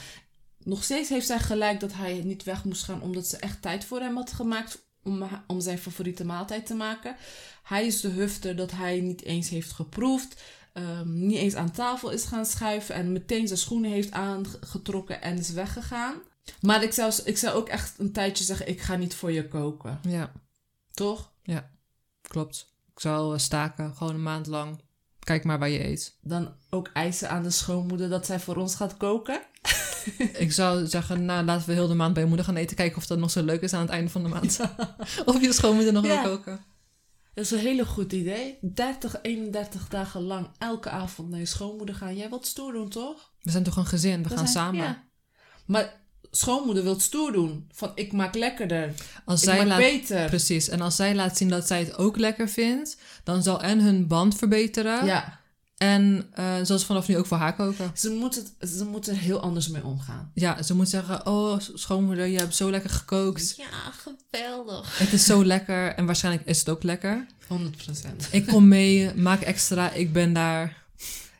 Nog 0.64 0.84
steeds 0.84 1.08
heeft 1.08 1.26
zij 1.26 1.38
gelijk 1.38 1.80
dat 1.80 1.92
hij 1.92 2.20
niet 2.24 2.42
weg 2.42 2.64
moest 2.64 2.84
gaan 2.84 3.02
omdat 3.02 3.26
ze 3.26 3.36
echt 3.36 3.62
tijd 3.62 3.84
voor 3.84 4.00
hem 4.00 4.16
had 4.16 4.32
gemaakt 4.32 4.78
om, 5.02 5.28
om 5.46 5.60
zijn 5.60 5.78
favoriete 5.78 6.24
maaltijd 6.24 6.66
te 6.66 6.74
maken. 6.74 7.16
Hij 7.62 7.86
is 7.86 8.00
de 8.00 8.08
hufter 8.08 8.56
dat 8.56 8.70
hij 8.70 9.00
niet 9.00 9.22
eens 9.22 9.48
heeft 9.48 9.72
geproefd, 9.72 10.42
ehm, 10.72 11.26
niet 11.26 11.38
eens 11.38 11.54
aan 11.54 11.70
tafel 11.70 12.10
is 12.10 12.24
gaan 12.24 12.46
schuiven 12.46 12.94
en 12.94 13.12
meteen 13.12 13.46
zijn 13.46 13.58
schoenen 13.58 13.90
heeft 13.90 14.12
aangetrokken 14.12 15.22
en 15.22 15.38
is 15.38 15.50
weggegaan. 15.50 16.14
Maar 16.60 16.82
ik 16.82 16.92
zou, 16.92 17.12
ik 17.24 17.38
zou 17.38 17.54
ook 17.56 17.68
echt 17.68 17.98
een 17.98 18.12
tijdje 18.12 18.44
zeggen, 18.44 18.68
ik 18.68 18.80
ga 18.80 18.96
niet 18.96 19.14
voor 19.14 19.32
je 19.32 19.48
koken. 19.48 20.00
ja, 20.02 20.32
Toch? 20.92 21.32
klopt. 22.22 22.72
Ik 22.94 23.00
zal 23.00 23.32
eh, 23.32 23.38
staken, 23.38 23.94
gewoon 23.96 24.14
een 24.14 24.22
maand 24.22 24.46
lang. 24.46 24.80
Kijk 25.18 25.44
maar 25.44 25.58
waar 25.58 25.68
je 25.68 25.84
eet. 25.84 26.16
Dan 26.20 26.54
ook 26.70 26.90
eisen 26.92 27.30
aan 27.30 27.42
de 27.42 27.50
schoonmoeder 27.50 28.08
dat 28.08 28.26
zij 28.26 28.40
voor 28.40 28.56
ons 28.56 28.74
gaat 28.74 28.96
koken. 28.96 29.42
Ik 30.44 30.52
zou 30.52 30.86
zeggen, 30.86 31.24
nou 31.24 31.44
laten 31.44 31.66
we 31.66 31.72
heel 31.72 31.88
de 31.88 31.94
maand 31.94 32.12
bij 32.12 32.22
je 32.22 32.28
moeder 32.28 32.46
gaan 32.46 32.56
eten. 32.56 32.76
Kijken 32.76 32.96
of 32.96 33.06
dat 33.06 33.18
nog 33.18 33.30
zo 33.30 33.42
leuk 33.42 33.60
is 33.60 33.72
aan 33.72 33.80
het 33.80 33.90
einde 33.90 34.10
van 34.10 34.22
de 34.22 34.28
maand. 34.28 34.60
of 35.24 35.40
je 35.40 35.52
schoonmoeder 35.52 35.92
nog 35.92 36.02
wil 36.02 36.22
koken. 36.22 36.64
Dat 37.34 37.44
is 37.44 37.50
een 37.50 37.58
hele 37.58 37.84
goed 37.86 38.12
idee. 38.12 38.58
30, 38.60 39.16
31 39.22 39.88
dagen 39.88 40.20
lang 40.22 40.48
elke 40.58 40.88
avond 40.90 41.30
naar 41.30 41.38
je 41.38 41.46
schoonmoeder 41.46 41.94
gaan. 41.94 42.16
Jij 42.16 42.28
wilt 42.28 42.46
stoer 42.46 42.72
doen, 42.72 42.88
toch? 42.88 43.32
We 43.42 43.50
zijn 43.50 43.62
toch 43.62 43.76
een 43.76 43.86
gezin, 43.86 44.22
we, 44.22 44.28
gaan 44.28 44.36
zijn- 44.38 44.48
samen. 44.48 44.84
ja. 44.84 45.02
Maar 45.66 46.00
schoonmoeder 46.30 46.82
wil 46.82 47.00
stoer 47.00 47.32
doen. 47.32 47.68
Van 47.72 47.92
ik 47.94 48.12
maak 48.12 48.34
lekkerder. 48.34 48.94
Als 49.24 49.42
Ik 49.42 49.48
zij 49.48 49.58
maak 49.58 49.66
laat, 49.66 49.78
beter. 49.78 50.26
Precies, 50.26 50.68
en 50.68 50.80
als 50.80 50.96
zij 50.96 51.14
laat 51.14 51.36
zien 51.36 51.48
dat 51.48 51.66
zij 51.66 51.78
het 51.78 51.96
ook 51.96 52.16
lekker 52.16 52.48
vindt, 52.48 52.96
dan 53.24 53.42
zal 53.42 53.62
en 53.62 53.80
hun 53.80 54.06
band 54.06 54.34
verbeteren 54.36 55.04
Ja. 55.04 55.40
En 55.76 56.32
uh, 56.38 56.54
zal 56.62 56.78
ze 56.78 56.86
vanaf 56.86 57.08
nu 57.08 57.16
ook 57.18 57.26
voor 57.26 57.36
haar 57.36 57.54
koken. 57.54 57.90
Ze 57.94 58.10
moet, 58.10 58.34
het, 58.34 58.70
ze 58.70 58.84
moet 58.84 59.06
er 59.06 59.16
heel 59.16 59.40
anders 59.40 59.68
mee 59.68 59.84
omgaan. 59.84 60.30
Ja, 60.34 60.62
ze 60.62 60.74
moet 60.74 60.88
zeggen, 60.88 61.26
oh 61.26 61.58
schoonmoeder, 61.74 62.26
je 62.26 62.38
hebt 62.38 62.54
zo 62.54 62.70
lekker 62.70 62.90
gekookt. 62.90 63.54
Ja, 63.56 63.92
geweldig. 64.30 64.98
Het 64.98 65.12
is 65.12 65.24
zo 65.24 65.44
lekker 65.44 65.94
en 65.94 66.06
waarschijnlijk 66.06 66.46
is 66.46 66.58
het 66.58 66.68
ook 66.68 66.82
lekker. 66.82 67.26
100%. 67.42 68.30
Ik 68.30 68.46
kom 68.46 68.68
mee, 68.68 69.14
maak 69.14 69.40
extra, 69.40 69.92
ik 69.92 70.12
ben 70.12 70.32
daar. 70.32 70.84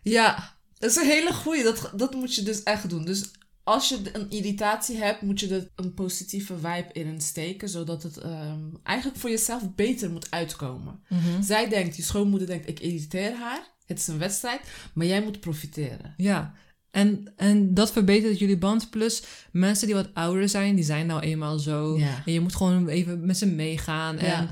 Ja, 0.02 0.54
dat 0.78 0.90
is 0.90 0.96
een 0.96 1.06
hele 1.06 1.32
goeie. 1.32 1.62
Dat, 1.62 1.90
dat 1.94 2.14
moet 2.14 2.34
je 2.34 2.42
dus 2.42 2.62
echt 2.62 2.88
doen. 2.90 3.04
Dus 3.04 3.30
als 3.64 3.88
je 3.88 4.00
een 4.12 4.30
irritatie 4.30 4.96
hebt, 4.96 5.22
moet 5.22 5.40
je 5.40 5.54
er 5.54 5.70
een 5.76 5.94
positieve 5.94 6.54
vibe 6.54 6.88
in 6.92 7.20
steken, 7.20 7.68
zodat 7.68 8.02
het 8.02 8.24
um, 8.24 8.78
eigenlijk 8.82 9.18
voor 9.18 9.30
jezelf 9.30 9.74
beter 9.74 10.10
moet 10.10 10.30
uitkomen. 10.30 11.00
Mhm. 11.08 11.42
Zij 11.42 11.68
denkt, 11.68 11.96
je 11.96 12.02
schoonmoeder 12.02 12.48
denkt, 12.48 12.68
ik 12.68 12.80
irriteer 12.80 13.36
haar. 13.36 13.72
Het 13.86 13.98
is 13.98 14.06
een 14.06 14.18
wedstrijd, 14.18 14.60
maar 14.94 15.06
jij 15.06 15.22
moet 15.22 15.40
profiteren. 15.40 16.14
Ja, 16.16 16.54
en, 16.94 17.32
en 17.36 17.74
dat 17.74 17.92
verbetert 17.92 18.38
jullie 18.38 18.58
band. 18.58 18.90
Plus 18.90 19.22
mensen 19.52 19.86
die 19.86 19.96
wat 19.96 20.14
ouder 20.14 20.48
zijn, 20.48 20.74
die 20.74 20.84
zijn 20.84 21.06
nou 21.06 21.20
eenmaal 21.20 21.58
zo. 21.58 21.98
Ja. 21.98 22.22
En 22.26 22.32
je 22.32 22.40
moet 22.40 22.56
gewoon 22.56 22.88
even 22.88 23.26
met 23.26 23.38
ze 23.38 23.46
meegaan. 23.46 24.18
Ja. 24.18 24.40
En 24.40 24.48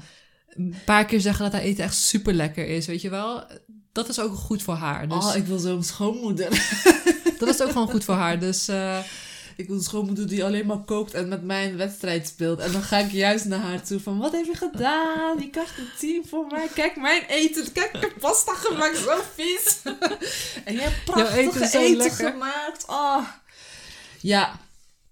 een 0.48 0.74
paar 0.84 1.04
keer 1.04 1.20
zeggen 1.20 1.44
dat 1.44 1.52
haar 1.52 1.62
eten 1.62 1.84
echt 1.84 1.94
super 1.94 2.34
lekker 2.34 2.66
is, 2.68 2.86
weet 2.86 3.00
je 3.00 3.10
wel. 3.10 3.44
Dat 3.92 4.08
is 4.08 4.20
ook 4.20 4.34
goed 4.34 4.62
voor 4.62 4.74
haar. 4.74 5.08
Dus 5.08 5.24
Oh, 5.24 5.36
ik 5.36 5.44
wil 5.44 5.58
zo'n 5.58 5.82
schoonmoeder. 5.82 6.50
dat 7.38 7.48
is 7.48 7.62
ook 7.62 7.70
gewoon 7.70 7.90
goed 7.90 8.04
voor 8.04 8.14
haar. 8.14 8.38
Dus 8.38 8.68
eh, 8.68 8.98
Ik 9.56 9.66
wil 9.66 9.76
een 9.76 9.82
schoonmoeder 9.82 10.28
die 10.28 10.44
alleen 10.44 10.66
maar 10.66 10.78
kookt 10.85 11.14
en 11.14 11.28
met 11.28 11.42
mij 11.42 11.68
een 11.71 11.76
wedstrijd 11.76 12.28
speelt. 12.28 12.59
En 12.59 12.73
dan 12.73 12.82
ga 12.82 12.99
ik 12.99 13.11
juist 13.11 13.44
naar 13.44 13.59
haar 13.61 13.82
toe 13.82 14.00
van, 14.00 14.18
wat 14.18 14.32
heb 14.32 14.44
je 14.44 14.54
gedaan? 14.54 15.40
Je 15.40 15.50
krijgt 15.50 15.78
een 15.78 15.88
team 15.99 16.26
voor 16.26 16.47
mij. 16.47 16.68
Kijk 16.75 16.97
mijn 16.97 17.23
eten. 17.28 17.73
Kijk, 17.73 17.92
ik 17.94 18.00
heb 18.00 18.14
pasta 18.21 18.54
gemaakt. 18.54 18.99
Zo 18.99 19.21
vies. 19.35 19.78
en 20.64 20.73
je 20.75 20.80
hebt 20.80 21.04
prachtige 21.04 21.38
eten 21.38 21.62
eten 21.80 21.97
lekker. 21.97 22.30
gemaakt. 22.30 22.85
Oh. 22.88 23.28
Ja, 24.21 24.61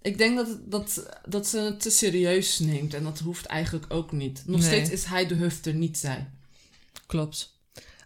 ik 0.03 0.19
denk 0.19 0.37
dat, 0.37 0.49
dat, 0.71 1.07
dat 1.29 1.47
ze 1.47 1.59
het 1.59 1.81
te 1.81 1.91
serieus 1.91 2.59
neemt. 2.59 2.95
En 2.95 3.05
dat 3.05 3.19
hoeft 3.19 3.47
eigenlijk 3.47 3.87
ook 3.89 4.13
niet. 4.13 4.43
Nog 4.47 4.61
Nee. 4.61 4.69
steeds 4.69 4.91
is 4.91 5.05
hij 5.05 5.27
de 5.27 5.35
hufter, 5.35 5.75
niet 5.75 5.99
zij. 5.99 6.31
klopt. 7.07 7.59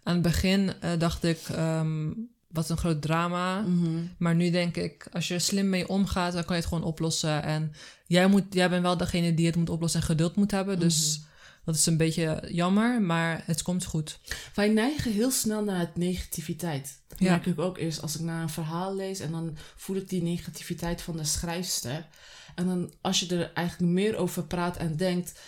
Aan 0.02 0.12
het 0.14 0.22
begin 0.22 0.72
eh, 0.80 0.90
dacht 0.98 1.24
ik, 1.24 1.38
ehm, 1.50 2.10
wat 2.54 2.68
een 2.68 2.76
groot 2.78 3.02
drama. 3.02 3.60
Mhm. 3.60 4.02
Maar 4.18 4.34
nu 4.34 4.50
denk 4.50 4.76
ik, 4.76 5.06
als 5.12 5.28
je 5.28 5.34
er 5.34 5.40
slim 5.40 5.68
mee 5.68 5.88
omgaat, 5.88 6.32
dan 6.32 6.44
kan 6.44 6.56
je 6.56 6.60
het 6.62 6.70
gewoon 6.70 6.84
oplossen. 6.84 7.42
En 7.42 7.72
jij, 8.06 8.26
moet, 8.26 8.44
jij 8.50 8.70
bent 8.70 8.82
wel 8.82 8.96
degene 8.96 9.34
die 9.34 9.46
het 9.46 9.56
moet 9.56 9.70
oplossen 9.70 10.00
en 10.00 10.06
geduld 10.06 10.36
moet 10.36 10.50
hebben. 10.50 10.78
Dus 10.78 11.22
dat 11.64 11.74
is 11.74 11.86
een 11.86 11.96
beetje 11.96 12.48
jammer, 12.50 13.02
maar 13.02 13.42
het 13.46 13.62
komt 13.62 13.84
goed. 13.84 14.18
Wij 14.54 14.68
neigen 14.68 15.12
heel 15.12 15.30
snel 15.30 15.64
naar 15.64 15.78
het 15.78 15.96
negativiteit. 15.96 17.00
Dat 17.08 17.18
Ja. 17.18 17.30
merk 17.30 17.46
ik 17.46 17.58
ook 17.58 17.78
eerst 17.78 18.02
als 18.02 18.14
ik 18.14 18.20
naar 18.20 18.42
een 18.42 18.48
verhaal 18.48 18.96
lees 18.96 19.20
en 19.20 19.30
dan 19.30 19.56
voel 19.76 19.96
ik 19.96 20.08
die 20.08 20.22
negativiteit 20.22 21.02
van 21.02 21.16
de 21.16 21.24
schrijfster. 21.24 22.06
En 22.54 22.66
dan 22.66 22.92
als 23.00 23.20
je 23.20 23.36
er 23.36 23.52
eigenlijk 23.52 23.92
meer 23.92 24.16
over 24.16 24.44
praat 24.44 24.76
en 24.76 24.96
denkt, 24.96 25.40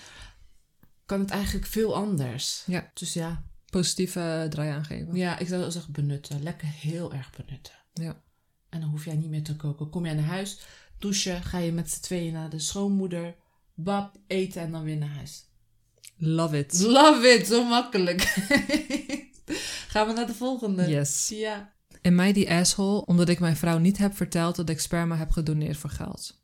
kan 1.06 1.20
het 1.20 1.30
eigenlijk 1.30 1.66
veel 1.66 1.94
anders. 1.94 2.62
Ja. 2.66 2.90
Dus 2.94 3.12
ja, 3.12 3.42
Positieve 3.76 4.46
draai 4.50 4.70
aangeven. 4.70 5.14
ja 5.14 5.38
ik 5.38 5.48
zou 5.48 5.70
zeggen 5.70 5.92
benutten. 5.92 6.42
Lekker 6.42 6.68
heel 6.68 7.12
erg 7.12 7.30
benutten. 7.36 7.74
Ja. 7.92 8.22
En 8.68 8.80
dan 8.80 8.88
hoef 8.88 9.04
jij 9.04 9.16
niet 9.16 9.30
meer 9.30 9.42
te 9.42 9.56
koken. 9.56 9.90
Kom 9.90 10.04
jij 10.04 10.14
naar 10.14 10.24
huis, 10.24 10.60
douchen, 10.98 11.42
ga 11.42 11.58
je 11.58 11.72
met 11.72 11.90
z'n 11.90 12.00
tweeën 12.00 12.32
naar 12.32 12.50
de 12.50 12.58
schoonmoeder, 12.58 13.34
bab, 13.74 14.16
eten 14.26 14.62
en 14.62 14.70
dan 14.70 14.82
weer 14.82 14.96
naar 14.96 15.08
huis. 15.08 15.44
Love 16.16 16.58
it. 16.58 16.80
Love 16.80 17.28
it, 17.28 17.46
zo 17.46 17.64
makkelijk. 17.64 18.20
Gaan 19.92 20.06
we 20.06 20.12
naar 20.12 20.26
de 20.26 20.34
volgende. 20.34 20.88
Yes. 20.88 21.28
Ja. 21.28 21.72
En 22.02 22.14
mij 22.14 22.32
die 22.32 22.50
asshole, 22.50 23.04
omdat 23.04 23.28
ik 23.28 23.40
mijn 23.40 23.56
vrouw 23.56 23.78
niet 23.78 23.98
heb 23.98 24.16
verteld 24.16 24.56
dat 24.56 24.68
ik 24.68 24.80
sperma 24.80 25.16
heb 25.16 25.30
gedoneerd 25.30 25.76
voor 25.76 25.90
geld. 25.90 26.40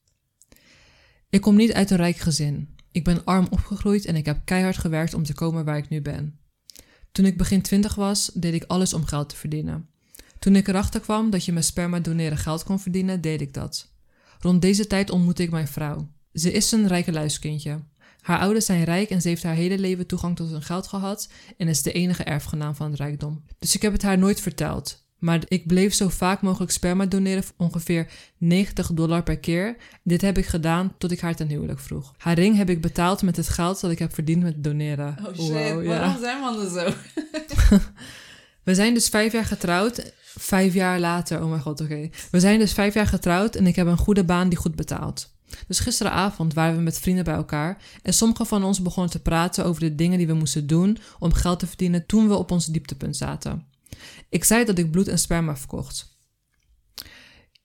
Ik 1.30 1.40
kom 1.40 1.56
niet 1.56 1.72
uit 1.72 1.90
een 1.90 1.96
rijk 1.96 2.16
gezin. 2.16 2.74
Ik 2.90 3.04
ben 3.04 3.24
arm 3.24 3.46
opgegroeid 3.50 4.04
en 4.04 4.16
ik 4.16 4.26
heb 4.26 4.40
keihard 4.44 4.78
gewerkt 4.78 5.14
om 5.14 5.24
te 5.24 5.34
komen 5.34 5.64
waar 5.64 5.76
ik 5.76 5.88
nu 5.88 6.02
ben. 6.02 6.40
Toen 7.12 7.24
ik 7.24 7.36
begin 7.36 7.62
twintig 7.62 7.94
was, 7.94 8.30
deed 8.34 8.54
ik 8.54 8.64
alles 8.66 8.94
om 8.94 9.04
geld 9.04 9.28
te 9.28 9.36
verdienen. 9.36 9.88
Toen 10.38 10.56
ik 10.56 10.68
erachter 10.68 11.00
kwam 11.00 11.30
dat 11.30 11.44
je 11.44 11.52
met 11.52 11.64
sperma 11.64 12.00
doneren 12.00 12.38
geld 12.38 12.64
kon 12.64 12.80
verdienen, 12.80 13.20
deed 13.20 13.40
ik 13.40 13.54
dat. 13.54 13.92
Rond 14.38 14.62
deze 14.62 14.86
tijd 14.86 15.10
ontmoette 15.10 15.42
ik 15.42 15.50
mijn 15.50 15.68
vrouw. 15.68 16.08
Ze 16.32 16.52
is 16.52 16.72
een 16.72 16.86
rijke 16.86 17.12
luiskindje. 17.12 17.80
Haar 18.20 18.38
ouders 18.38 18.66
zijn 18.66 18.84
rijk 18.84 19.10
en 19.10 19.20
ze 19.22 19.28
heeft 19.28 19.42
haar 19.42 19.54
hele 19.54 19.78
leven 19.78 20.06
toegang 20.06 20.36
tot 20.36 20.50
hun 20.50 20.62
geld 20.62 20.86
gehad 20.86 21.28
en 21.56 21.68
is 21.68 21.82
de 21.82 21.92
enige 21.92 22.24
erfgenaam 22.24 22.74
van 22.74 22.90
het 22.90 22.98
rijkdom. 22.98 23.44
Dus 23.58 23.74
ik 23.74 23.82
heb 23.82 23.92
het 23.92 24.02
haar 24.02 24.18
nooit 24.18 24.40
verteld. 24.40 25.01
Maar 25.22 25.42
ik 25.48 25.66
bleef 25.66 25.94
zo 25.94 26.08
vaak 26.08 26.42
mogelijk 26.42 26.72
sperma 26.72 27.06
doneren 27.06 27.42
voor 27.44 27.54
ongeveer 27.56 28.10
90 28.38 28.92
dollar 28.92 29.22
per 29.22 29.38
keer. 29.38 29.76
Dit 30.02 30.20
heb 30.20 30.38
ik 30.38 30.46
gedaan 30.46 30.94
tot 30.98 31.10
ik 31.10 31.20
haar 31.20 31.34
ten 31.34 31.48
huwelijk 31.48 31.80
vroeg. 31.80 32.14
Haar 32.18 32.34
ring 32.34 32.56
heb 32.56 32.70
ik 32.70 32.80
betaald 32.80 33.22
met 33.22 33.36
het 33.36 33.48
geld 33.48 33.80
dat 33.80 33.90
ik 33.90 33.98
heb 33.98 34.14
verdiend 34.14 34.42
met 34.42 34.64
doneren. 34.64 35.16
Oh 35.18 35.34
shit, 35.34 35.48
Wow, 35.48 35.82
ja. 35.84 35.88
waarom 35.88 36.20
zijn 36.20 36.40
mannen 36.40 36.70
zo? 36.70 36.92
We 38.64 38.74
zijn 38.74 38.94
dus 38.94 39.08
vijf 39.08 39.32
jaar 39.32 39.44
getrouwd. 39.44 40.12
Vijf 40.22 40.74
jaar 40.74 41.00
later, 41.00 41.42
oh 41.42 41.48
mijn 41.48 41.60
god, 41.62 41.80
oké. 41.80 42.08
We 42.30 42.40
zijn 42.40 42.58
dus 42.58 42.72
vijf 42.72 42.94
jaar 42.94 43.06
getrouwd 43.06 43.54
en 43.54 43.66
ik 43.66 43.76
heb 43.76 43.86
een 43.86 43.96
goede 43.98 44.24
baan 44.24 44.48
die 44.48 44.58
goed 44.58 44.76
betaalt. 44.76 45.30
Dus 45.66 45.78
gisteravond 45.78 46.54
waren 46.54 46.76
we 46.76 46.82
met 46.82 46.98
vrienden 46.98 47.24
bij 47.24 47.34
elkaar 47.34 47.82
en 48.02 48.12
sommigen 48.14 48.46
van 48.46 48.64
ons 48.64 48.82
begonnen 48.82 49.12
te 49.12 49.20
praten 49.20 49.64
over 49.64 49.80
de 49.80 49.94
dingen 49.94 50.18
die 50.18 50.26
we 50.26 50.34
moesten 50.34 50.66
doen 50.66 50.98
om 51.18 51.32
geld 51.32 51.58
te 51.58 51.66
verdienen 51.66 52.06
toen 52.06 52.28
we 52.28 52.34
op 52.34 52.50
ons 52.50 52.66
dieptepunt 52.66 53.16
zaten. 53.16 53.66
Ik 54.32 54.44
zei 54.44 54.64
dat 54.64 54.78
ik 54.78 54.90
bloed 54.90 55.08
en 55.08 55.18
sperma 55.18 55.56
verkocht. 55.56 56.18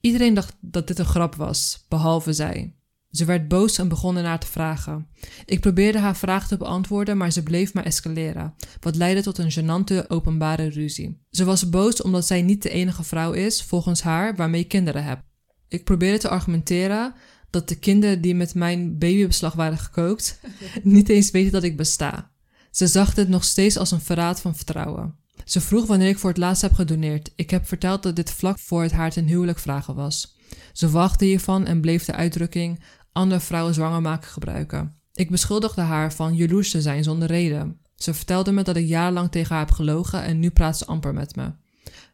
Iedereen 0.02 0.34
dacht 0.34 0.56
dat 0.60 0.88
dit 0.88 1.00
een 1.00 1.06
grap 1.06 1.36
was, 1.36 1.86
behalve 1.90 2.34
zij. 2.34 2.76
Ze 3.12 3.26
werd 3.26 3.48
boos 3.48 3.78
en 3.78 3.88
begon 3.88 4.18
ernaar 4.18 4.40
te 4.40 4.48
vragen. 4.48 5.08
Ik 5.46 5.60
probeerde 5.60 6.00
haar 6.00 6.18
vraag 6.18 6.48
te 6.48 6.58
beantwoorden, 6.58 7.18
maar 7.18 7.32
ze 7.32 7.44
bleef 7.44 7.74
maar 7.74 7.86
escaleren, 7.86 8.54
wat 8.80 8.96
leidde 8.96 9.22
tot 9.24 9.38
een 9.38 9.52
gênante 9.52 10.08
openbare 10.08 10.70
ruzie. 10.70 11.22
Ze 11.30 11.46
was 11.46 11.70
boos 11.70 12.02
omdat 12.02 12.28
zij 12.28 12.42
niet 12.42 12.64
de 12.64 12.70
enige 12.70 13.04
vrouw 13.04 13.32
is, 13.32 13.64
volgens 13.64 14.02
haar, 14.02 14.36
waarmee 14.36 14.62
ik 14.62 14.68
kinderen 14.68 15.04
heb. 15.04 15.22
Ik 15.68 15.84
probeerde 15.84 16.18
te 16.18 16.30
argumenteren 16.30 17.14
dat 17.50 17.70
de 17.70 17.80
kinderen 17.80 18.22
die 18.22 18.36
met 18.36 18.56
mijn 18.56 18.98
babybeslag 18.98 19.54
waren 19.54 19.78
gekookt, 19.78 20.40
niet 20.84 21.10
eens 21.10 21.32
weten 21.32 21.52
dat 21.52 21.64
ik 21.64 21.78
besta. 21.78 22.32
Ze 22.72 22.88
zag 22.88 23.14
dit 23.14 23.30
nog 23.30 23.44
steeds 23.44 23.78
als 23.78 23.92
een 23.92 24.02
verraad 24.02 24.42
van 24.42 24.56
vertrouwen. 24.56 25.26
Ze 25.48 25.62
vroeg 25.62 25.86
wanneer 25.86 26.08
ik 26.08 26.20
voor 26.20 26.30
het 26.30 26.40
laatst 26.40 26.62
heb 26.62 26.74
gedoneerd. 26.74 27.32
Ik 27.36 27.50
heb 27.50 27.68
verteld 27.68 28.04
dat 28.04 28.16
dit 28.16 28.32
vlak 28.32 28.60
voor 28.60 28.82
het 28.82 28.92
haar 28.92 29.12
ten 29.12 29.28
huwelijk 29.28 29.60
vragen 29.60 29.96
was. 29.96 30.36
Ze 30.74 30.90
wachtte 30.90 31.26
hiervan 31.26 31.66
en 31.66 31.82
bleef 31.82 32.06
de 32.06 32.14
uitdrukking 32.14 32.84
andere 33.12 33.40
vrouwen 33.40 33.74
zwanger 33.74 34.02
maken 34.02 34.30
gebruiken. 34.30 35.00
Ik 35.14 35.30
beschuldigde 35.30 35.82
haar 35.82 36.14
van 36.14 36.36
jaloers 36.36 36.72
te 36.72 36.82
zijn 36.82 37.04
zonder 37.04 37.28
reden. 37.28 37.80
Ze 37.96 38.14
vertelde 38.14 38.52
me 38.52 38.64
dat 38.64 38.76
ik 38.76 38.88
jarenlang 38.88 39.32
tegen 39.32 39.56
haar 39.56 39.66
heb 39.66 39.76
gelogen 39.76 40.24
en 40.24 40.40
nu 40.40 40.50
praat 40.50 40.78
ze 40.78 40.86
amper 40.86 41.14
met 41.14 41.36
me. 41.36 41.44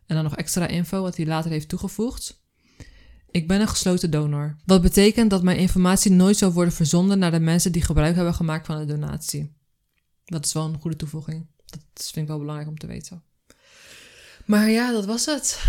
En 0.06 0.16
dan 0.16 0.24
nog 0.24 0.36
extra 0.36 0.68
info 0.68 1.02
wat 1.02 1.18
hij 1.18 1.26
later 1.26 1.52
heeft 1.52 1.70
toegevoegd. 1.70 2.42
Ik 3.30 3.48
ben 3.48 3.62
een 3.62 3.68
gesloten 3.68 4.12
donor. 4.12 4.56
Wat 4.66 4.82
betekent 4.82 5.30
dat 5.30 5.44
mijn 5.44 5.58
informatie 5.58 6.12
nooit 6.12 6.38
zal 6.38 6.52
worden 6.52 6.74
verzonden 6.74 7.20
naar 7.20 7.32
de 7.32 7.40
mensen 7.40 7.72
die 7.72 7.82
gebruik 7.82 8.16
hebben 8.16 8.34
gemaakt 8.34 8.66
van 8.66 8.80
de 8.80 8.86
donatie. 8.86 9.56
Dat 10.26 10.46
is 10.46 10.54
wel 10.54 10.66
een 10.66 10.80
goede 10.80 10.98
toevoeging. 10.98 11.53
Dat 11.94 12.04
vind 12.06 12.16
ik 12.16 12.28
wel 12.28 12.40
belangrijk 12.40 12.70
om 12.70 12.78
te 12.78 12.88
weten. 12.88 13.24
Maar 14.46 14.70
ja, 14.70 14.92
dat 14.92 15.06
was 15.06 15.26
het. 15.26 15.64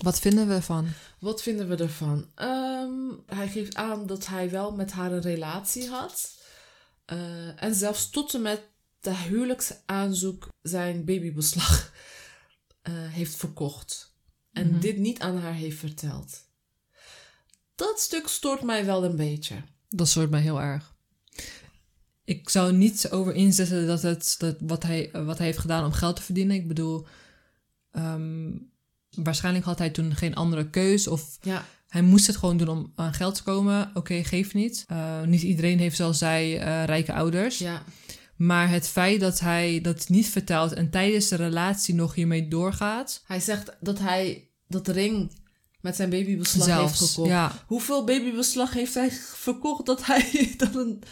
Wat 0.00 0.20
vinden 0.20 0.48
we 0.48 0.54
ervan? 0.54 0.88
Wat 1.20 1.42
vinden 1.42 1.68
we 1.68 1.76
ervan? 1.76 2.30
Ehm, 2.34 2.90
hij 3.26 3.48
geeft 3.48 3.74
aan 3.74 4.06
dat 4.06 4.26
hij 4.26 4.50
wel 4.50 4.72
met 4.72 4.92
haar 4.92 5.12
een 5.12 5.20
relatie 5.20 5.88
had. 5.88 6.34
Eh, 7.04 7.62
en 7.62 7.74
zelfs 7.74 8.10
tot 8.10 8.34
en 8.34 8.42
met 8.42 8.62
de 9.00 9.14
huwelijksaanzoek 9.16 10.48
zijn 10.62 11.04
babybeslag 11.04 11.92
eh, 12.82 12.92
heeft 12.94 13.36
verkocht. 13.36 14.14
En 14.52 14.68
Mhm. 14.70 14.80
dit 14.80 14.96
niet 14.96 15.18
aan 15.20 15.38
haar 15.38 15.54
heeft 15.54 15.78
verteld. 15.78 16.44
Dat 17.74 18.00
stuk 18.00 18.28
stoort 18.28 18.62
mij 18.62 18.84
wel 18.84 19.04
een 19.04 19.16
beetje. 19.16 19.62
Dat 19.88 20.08
soort 20.08 20.30
mij 20.30 20.40
heel 20.40 20.60
erg. 20.60 20.94
Ik 22.26 22.48
zou 22.48 22.72
niet 22.72 23.10
over 23.10 23.34
inzetten 23.34 23.86
dat 23.86 24.02
het 24.02 24.34
dat 24.38 24.56
wat, 24.60 24.82
hij, 24.82 25.10
wat 25.12 25.38
hij 25.38 25.46
heeft 25.46 25.58
gedaan 25.58 25.84
om 25.84 25.92
geld 25.92 26.16
te 26.16 26.22
verdienen. 26.22 26.56
Ik 26.56 26.68
bedoel, 26.68 27.06
ehm, 27.90 28.50
waarschijnlijk 29.10 29.64
had 29.64 29.78
hij 29.78 29.90
toen 29.90 30.14
geen 30.14 30.34
andere 30.34 30.70
keus. 30.70 31.06
Of 31.06 31.38
Ja, 31.42 31.64
hij 31.88 32.02
moest 32.02 32.26
het 32.26 32.36
gewoon 32.36 32.56
doen 32.56 32.68
om 32.68 32.92
aan 32.94 33.14
geld 33.14 33.34
te 33.34 33.42
komen. 33.42 33.90
Oké, 33.94 34.24
geeft 34.24 34.54
niet. 34.54 34.84
Eh, 34.86 35.22
niet 35.22 35.42
iedereen 35.42 35.78
heeft 35.78 35.96
zoals 35.96 36.18
zij 36.18 36.60
eh, 36.60 36.84
rijke 36.84 37.12
ouders. 37.12 37.58
ja, 37.58 37.82
Maar 38.36 38.70
het 38.70 38.88
feit 38.88 39.20
dat 39.20 39.40
hij 39.40 39.80
dat 39.80 40.08
niet 40.08 40.28
vertelt 40.28 40.72
en 40.72 40.90
tijdens 40.90 41.28
de 41.28 41.36
relatie 41.36 41.94
nog 41.94 42.14
hiermee 42.14 42.48
doorgaat. 42.48 43.22
hij 43.26 43.40
zegt 43.40 43.76
dat 43.80 43.98
hij 43.98 44.48
dat 44.68 44.88
ring 44.88 45.30
met 45.80 45.96
zijn 45.96 46.10
babybeslag 46.10 46.80
heeft 46.80 46.98
gekocht. 47.10 47.28
Ja, 47.28 47.52
Hoeveel 47.66 48.04
babybeslag 48.04 48.72
heeft 48.72 48.94
hij 48.94 49.10
verkocht 49.34 49.86
dat 49.86 50.06
hij 50.06 50.30
dan 50.56 50.76
een... 50.76 51.02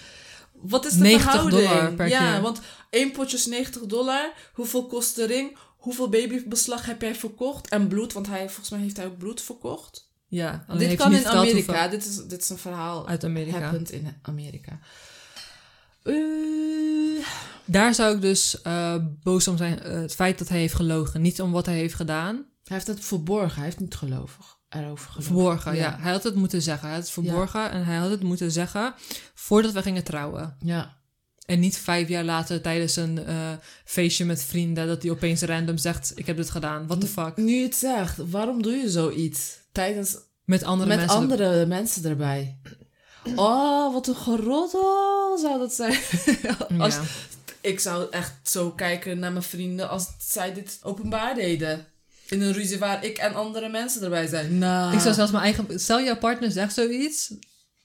Wat 0.69 0.85
is 0.87 0.93
de 0.93 0.99
90 0.99 1.31
verhouding? 1.31 1.69
dollar 1.69 1.93
per 1.93 2.09
ja, 2.09 2.33
keer. 2.33 2.43
want 2.43 2.61
één 2.91 3.13
potje 3.13 3.37
is 3.37 3.47
90 3.47 3.83
dollar. 3.83 4.33
Hoeveel 4.53 4.87
kost 4.87 5.17
de 5.17 5.25
ring? 5.25 5.57
hoeveel 5.77 6.09
babybeslag 6.09 6.87
heb 6.87 7.01
jij 7.01 7.15
verkocht? 7.15 7.69
En 7.69 7.89
bloed, 7.89 8.13
want 8.13 8.27
hij, 8.27 8.47
volgens 8.47 8.71
mij 8.71 8.81
heeft 8.81 8.97
hij 8.97 9.07
ook 9.07 9.19
bloed 9.19 9.43
verkocht. 9.43 10.13
Ja, 10.27 10.65
dit 10.69 10.79
heeft 10.81 10.97
kan 10.97 11.15
in 11.15 11.27
Amerika. 11.27 11.89
Dit 11.89 12.05
is, 12.07 12.17
dit 12.17 12.43
is 12.43 12.49
een 12.49 12.59
verhaal 12.59 13.09
Uit 13.09 13.25
Amerika. 13.25 13.73
in 13.91 14.17
Amerika. 14.23 14.79
Eh, 16.03 16.15
Daar 17.65 17.95
zou 17.95 18.15
ik 18.15 18.21
dus 18.21 18.63
eh, 18.63 18.95
boos 19.23 19.49
om 19.49 19.57
zijn. 19.57 19.81
eh, 19.81 19.93
het 20.01 20.15
feit 20.15 20.39
dat 20.39 20.49
hij 20.49 20.59
heeft 20.59 20.75
gelogen. 20.75 21.21
Niet 21.21 21.41
om 21.41 21.53
wat 21.53 21.67
hij 21.67 21.75
heeft 21.75 21.95
gedaan. 21.95 22.35
hij 22.35 22.77
heeft 22.77 22.87
het 22.87 23.05
verborgen. 23.05 23.55
Hij 23.55 23.65
heeft 23.65 23.81
niet 23.81 23.95
gelovig 23.95 24.59
erover. 24.75 25.23
Verborgen, 25.23 25.75
ja. 25.75 25.81
Ja. 25.81 25.97
Hij 26.01 26.13
had 26.13 26.23
het 26.25 26.35
moeten 26.35 26.63
zeggen. 26.63 26.87
Hij 26.87 26.97
had 26.97 27.05
het 27.07 27.13
verborgen 27.13 27.71
en 27.71 27.85
hij 27.85 27.97
had 27.97 28.11
het 28.11 28.23
moeten 28.23 28.51
zeggen 28.51 28.95
voordat 29.35 29.73
we 29.73 29.83
gingen 29.83 30.05
trouwen. 30.05 30.57
Ja. 30.61 30.97
En 31.47 31.61
niet 31.61 31.79
vijf 31.79 32.09
jaar 32.09 32.25
later 32.25 32.61
tijdens 32.61 32.97
een 32.97 33.27
eh, 33.27 33.51
feestje 33.85 34.25
met 34.25 34.43
vrienden 34.45 34.87
dat 34.87 35.03
hij 35.03 35.11
opeens 35.11 35.43
random 35.43 35.79
zegt: 35.79 36.13
Ik 36.15 36.27
heb 36.27 36.37
dit 36.37 36.51
gedaan. 36.51 36.87
What 36.87 37.01
the 37.01 37.07
fuck? 37.07 37.37
Nu 37.37 37.53
je 37.55 37.63
het 37.65 37.75
zegt, 37.77 38.17
waarom 38.31 38.63
doe 38.63 38.73
je 38.73 38.91
zoiets? 38.91 39.59
Tijdens, 39.73 40.17
Met 40.45 40.63
andere 40.63 40.89
met 40.89 40.99
mensen. 40.99 41.17
andere 41.17 41.67
mensen 41.67 42.05
erbij. 42.05 42.59
Oh, 43.35 43.93
wat 43.93 44.09
een 44.09 44.17
geroddel 44.17 45.39
zou 45.39 45.59
dat 45.59 45.73
zijn. 45.75 45.99
Als, 46.79 46.95
Ja. 46.95 47.03
Ik 47.61 47.81
zou 47.81 48.07
echt 48.11 48.35
zo 48.43 48.71
kijken 48.71 49.19
naar 49.19 49.33
mijn 49.33 49.45
vrienden 49.45 49.89
als 49.89 50.07
zij 50.19 50.55
dit 50.55 50.79
openbaar 50.83 51.35
deden. 51.35 51.87
In 52.29 52.43
een 52.43 52.53
ruzie 52.53 52.79
waar 52.79 53.05
ik 53.05 53.19
en 53.19 53.35
andere 53.35 53.69
mensen 53.69 54.03
erbij 54.03 54.27
zijn. 54.27 54.59
Nou, 54.59 54.95
Ik 54.95 55.01
zou 55.01 55.15
zelfs 55.15 55.33
mijn 55.33 55.45
eigen. 55.45 55.81
Stel, 55.81 56.01
jouw 56.01 56.17
partner 56.19 56.51
zegt 56.51 56.75
zoiets. 56.75 57.35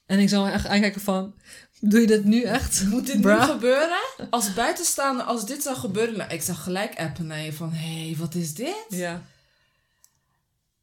En 0.06 0.18
ik 0.18 0.28
zou 0.28 0.50
echt 0.50 0.66
aankijken 0.66 1.00
van. 1.00 1.34
Doe 1.80 2.00
je 2.00 2.06
dit 2.06 2.24
nu 2.24 2.42
echt? 2.42 2.84
Moet 2.86 3.06
dit 3.06 3.24
nu 3.24 3.40
gebeuren? 3.40 3.98
Als 4.30 4.54
buitenstaander, 4.54 5.24
als 5.24 5.46
dit 5.46 5.62
zou 5.62 5.76
gebeuren, 5.76 6.16
nou, 6.16 6.30
ik 6.32 6.42
zou 6.42 6.58
gelijk 6.58 6.98
appen 6.98 7.26
naar 7.26 7.40
je 7.40 7.52
van, 7.52 7.72
hé, 7.72 8.06
hey, 8.06 8.16
wat 8.18 8.34
is 8.34 8.54
dit? 8.54 8.84
Ja. 8.88 9.22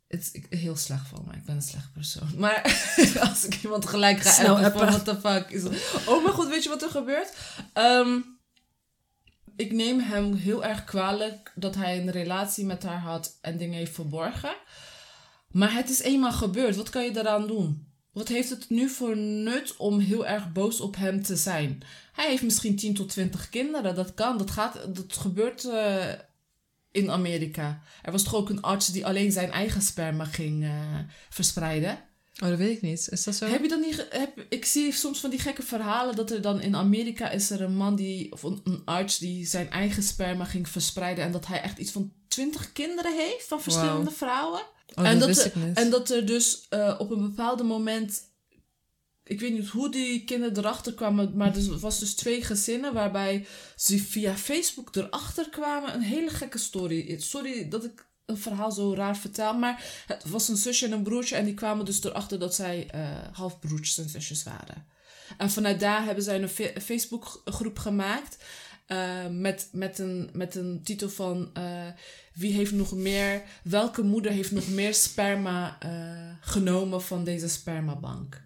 Het 0.08 0.30
is 0.34 0.60
heel 0.60 0.76
slecht 0.76 1.08
van 1.08 1.24
mij. 1.28 1.36
Ik 1.36 1.46
ben 1.46 1.56
een 1.56 1.62
slecht 1.62 1.94
persoon. 1.94 2.30
Maar 2.38 2.62
als 3.30 3.46
ik 3.46 3.64
iemand 3.64 3.86
gelijk 3.86 4.20
ga 4.22 4.32
Snel 4.32 4.58
appen 4.58 4.72
van, 4.72 4.88
what 4.88 5.06
the 5.06 5.20
fuck 5.20 5.50
is 5.50 5.64
dat? 5.64 5.74
Oh 6.06 6.24
mijn 6.24 6.36
god, 6.36 6.48
weet 6.48 6.64
je 6.64 6.70
wat 6.70 6.84
er 6.84 6.90
gebeurt? 6.90 7.34
Ehm, 7.74 8.20
ik 9.58 9.72
neem 9.72 10.00
hem 10.00 10.34
heel 10.34 10.64
erg 10.64 10.84
kwalijk 10.84 11.52
dat 11.56 11.76
hij 11.76 11.98
een 11.98 12.12
relatie 12.12 12.66
met 12.66 12.84
haar 12.84 13.00
had 13.00 13.38
en 13.42 13.58
dingen 13.58 13.78
heeft 13.78 13.94
verborgen. 13.94 14.56
Maar 15.52 15.74
het 15.74 15.90
is 15.90 16.02
eenmaal 16.02 16.32
gebeurd. 16.32 16.76
Wat 16.76 16.90
kan 16.90 17.04
je 17.04 17.12
daaraan 17.12 17.48
doen? 17.48 17.88
Wat 18.12 18.28
heeft 18.28 18.50
het 18.50 18.70
nu 18.70 18.90
voor 18.90 19.18
nut 19.18 19.78
om 19.78 20.00
heel 20.00 20.28
erg 20.28 20.52
boos 20.52 20.82
op 20.82 20.96
hem 20.96 21.24
te 21.24 21.36
zijn? 21.36 21.84
Hij 22.14 22.30
heeft 22.30 22.44
misschien 22.44 22.76
10 22.76 22.94
tot 22.94 23.10
20 23.10 23.50
kinderen. 23.50 23.96
Dat 23.96 24.14
kan. 24.14 24.38
Dat, 24.38 24.52
gaat, 24.52 24.96
dat 24.96 25.18
gebeurt 25.18 25.66
eh, 25.66 26.14
in 26.92 27.12
Amerika. 27.12 27.82
Er 28.02 28.12
was 28.12 28.24
toch 28.24 28.36
ook 28.36 28.50
een 28.50 28.62
arts 28.62 28.88
die 28.88 29.06
alleen 29.06 29.32
zijn 29.32 29.52
eigen 29.52 29.82
sperma 29.82 30.26
ging 30.26 30.64
eh, 30.64 31.00
verspreiden. 31.30 32.00
Oh, 32.44 32.50
dat 32.50 32.58
weet 32.58 32.76
ik 32.76 32.82
niet. 32.82 33.08
Is 33.12 33.24
dat 33.24 33.36
zo? 33.36 33.46
Heb 33.46 33.62
je 33.62 33.68
dan 33.68 33.80
niet... 33.80 34.08
Heb, 34.10 34.46
ik 34.50 34.66
zie 34.66 34.92
soms 34.92 35.20
van 35.20 35.30
die 35.30 35.40
gekke 35.40 35.64
verhalen 35.64 36.16
dat 36.16 36.32
er 36.32 36.42
dan 36.42 36.62
in 36.62 36.76
Amerika 36.76 37.30
is 37.30 37.50
er 37.50 37.62
een 37.62 37.76
man 37.76 37.96
die... 37.96 38.32
Of 38.32 38.44
een, 38.44 38.62
een 38.64 38.82
arts 38.86 39.18
die 39.18 39.46
zijn 39.46 39.70
eigen 39.70 40.04
sperma 40.04 40.46
ging 40.46 40.70
verspreiden. 40.70 41.24
En 41.24 41.32
dat 41.32 41.48
hij 41.48 41.62
echt 41.62 41.78
iets 41.78 41.92
van 41.92 42.12
20 42.28 42.72
kinderen 42.72 43.16
heeft 43.16 43.48
van 43.48 43.62
verschillende 43.62 44.12
vrouwen. 44.12 44.62
Oh, 44.96 45.08
en, 45.08 45.20
dat 45.20 45.36
dat 45.36 45.46
er, 45.46 45.74
en 45.74 45.90
dat 45.90 46.10
er 46.10 46.26
dus 46.26 46.66
eh, 46.70 46.96
op 46.98 47.12
een 47.12 47.22
bepaald 47.22 47.64
moment. 47.64 48.22
Ik 49.24 49.40
weet 49.40 49.54
niet 49.54 49.68
hoe 49.68 49.92
die 49.92 50.24
kinderen 50.24 50.58
erachter 50.58 50.94
kwamen, 50.94 51.38
maar 51.38 51.56
er 51.56 51.80
was 51.80 52.00
dus 52.00 52.16
twee 52.16 52.44
gezinnen 52.44 52.94
waarbij 52.94 53.48
ze 53.76 54.00
via 54.00 54.36
Facebook 54.36 54.96
erachter 54.96 55.50
kwamen. 55.50 55.94
Een 55.94 56.02
hele 56.02 56.30
gekke 56.30 56.58
story. 56.58 57.20
Sorry 57.20 57.70
dat 57.70 57.84
ik 57.84 58.07
een 58.28 58.38
verhaal 58.38 58.72
zo 58.72 58.94
raar 58.94 59.18
vertel, 59.18 59.54
maar 59.54 60.04
het 60.08 60.30
was 60.30 60.48
een 60.48 60.58
zusje 60.58 60.86
en 60.86 60.92
een 60.92 61.04
broertje 61.04 61.36
en 61.36 61.46
die 61.46 61.54
kwamen 61.54 61.86
dus 61.86 62.04
erachter 62.04 62.40
dat 62.40 62.56
zij 62.56 62.88
eh 62.92 63.02
halfbroertjes 63.32 63.98
en 63.98 64.10
zusjes 64.10 64.44
waren. 64.44 64.86
En 65.38 65.52
vanuit 65.52 65.80
daar 65.80 66.04
hebben 66.04 66.24
zij 66.24 66.42
een 66.42 66.82
Facebookgroep 66.82 67.80
gemaakt 67.80 68.38
eh, 68.86 69.28
met, 69.30 69.70
met, 69.72 70.00
een, 70.00 70.30
met 70.34 70.56
een 70.56 70.82
titel 70.84 71.10
van 71.10 71.50
eh, 71.54 71.88
wie 72.34 72.54
heeft 72.54 72.72
nog 72.72 72.92
meer, 72.92 73.42
welke 73.64 74.02
moeder 74.02 74.32
heeft 74.32 74.52
nog 74.52 74.68
meer 74.68 74.94
sperma 74.94 75.78
genomen 76.42 77.02
van 77.02 77.24
deze 77.24 77.48
spermabank. 77.50 78.46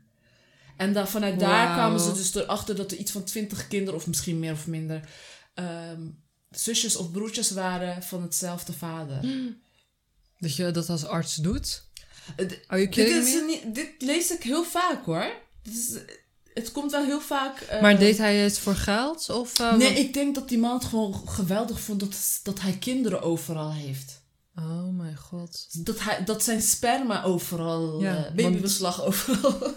En 0.77 0.93
dan, 0.93 1.07
vanuit 1.07 1.39
daar 1.39 1.73
kwamen 1.73 1.99
ze 1.99 2.13
dus 2.13 2.35
erachter 2.35 2.75
dat 2.75 2.91
er 2.91 2.97
iets 2.97 3.11
van 3.11 3.23
twintig 3.23 3.67
kinderen, 3.67 3.99
of 3.99 4.07
misschien 4.07 4.39
meer 4.39 4.51
of 4.51 4.67
minder, 4.67 5.09
ehm, 5.53 6.01
zusjes 6.49 6.95
of 6.95 7.11
broertjes 7.11 7.51
waren 7.51 8.03
van 8.03 8.21
hetzelfde 8.21 8.73
vader. 8.73 9.19
Dat 10.41 10.55
je 10.55 10.71
dat 10.71 10.89
als 10.89 11.05
arts 11.05 11.35
doet? 11.35 11.83
Are 12.37 12.47
you 12.67 12.81
Dit, 12.85 12.89
kidding 12.89 13.45
me? 13.45 13.71
dit 13.73 13.87
lees 13.99 14.31
ik 14.31 14.43
heel 14.43 14.63
vaak 14.63 15.05
hoor. 15.05 15.31
Dit 15.63 15.73
is, 15.73 15.97
het 16.53 16.71
komt 16.71 16.91
wel 16.91 17.05
heel 17.05 17.21
vaak. 17.21 17.59
eh, 17.61 17.81
Maar 17.81 17.99
deed 17.99 18.17
hij 18.17 18.35
het 18.37 18.59
voor 18.59 18.75
geld? 18.75 19.29
Of, 19.29 19.59
eh, 19.59 19.75
Nee, 19.75 19.87
wat- 19.89 19.97
ik 19.97 20.13
denk 20.13 20.35
dat 20.35 20.49
die 20.49 20.57
man 20.57 20.73
het 20.73 20.85
gewoon 20.85 21.27
geweldig 21.29 21.79
vond 21.81 21.99
dat, 21.99 22.39
dat 22.43 22.61
hij 22.61 22.71
kinderen 22.79 23.21
overal 23.21 23.73
heeft. 23.73 24.19
Oh 24.55 24.97
mijn 24.97 25.15
god. 25.17 25.67
Dat, 25.85 25.99
hij, 25.99 26.23
dat 26.23 26.43
zijn 26.43 26.61
sperma 26.61 27.23
overal, 27.23 28.01
Ja, 28.01 28.25
eh, 28.25 28.33
babybeslag 28.35 29.03
overal. 29.03 29.59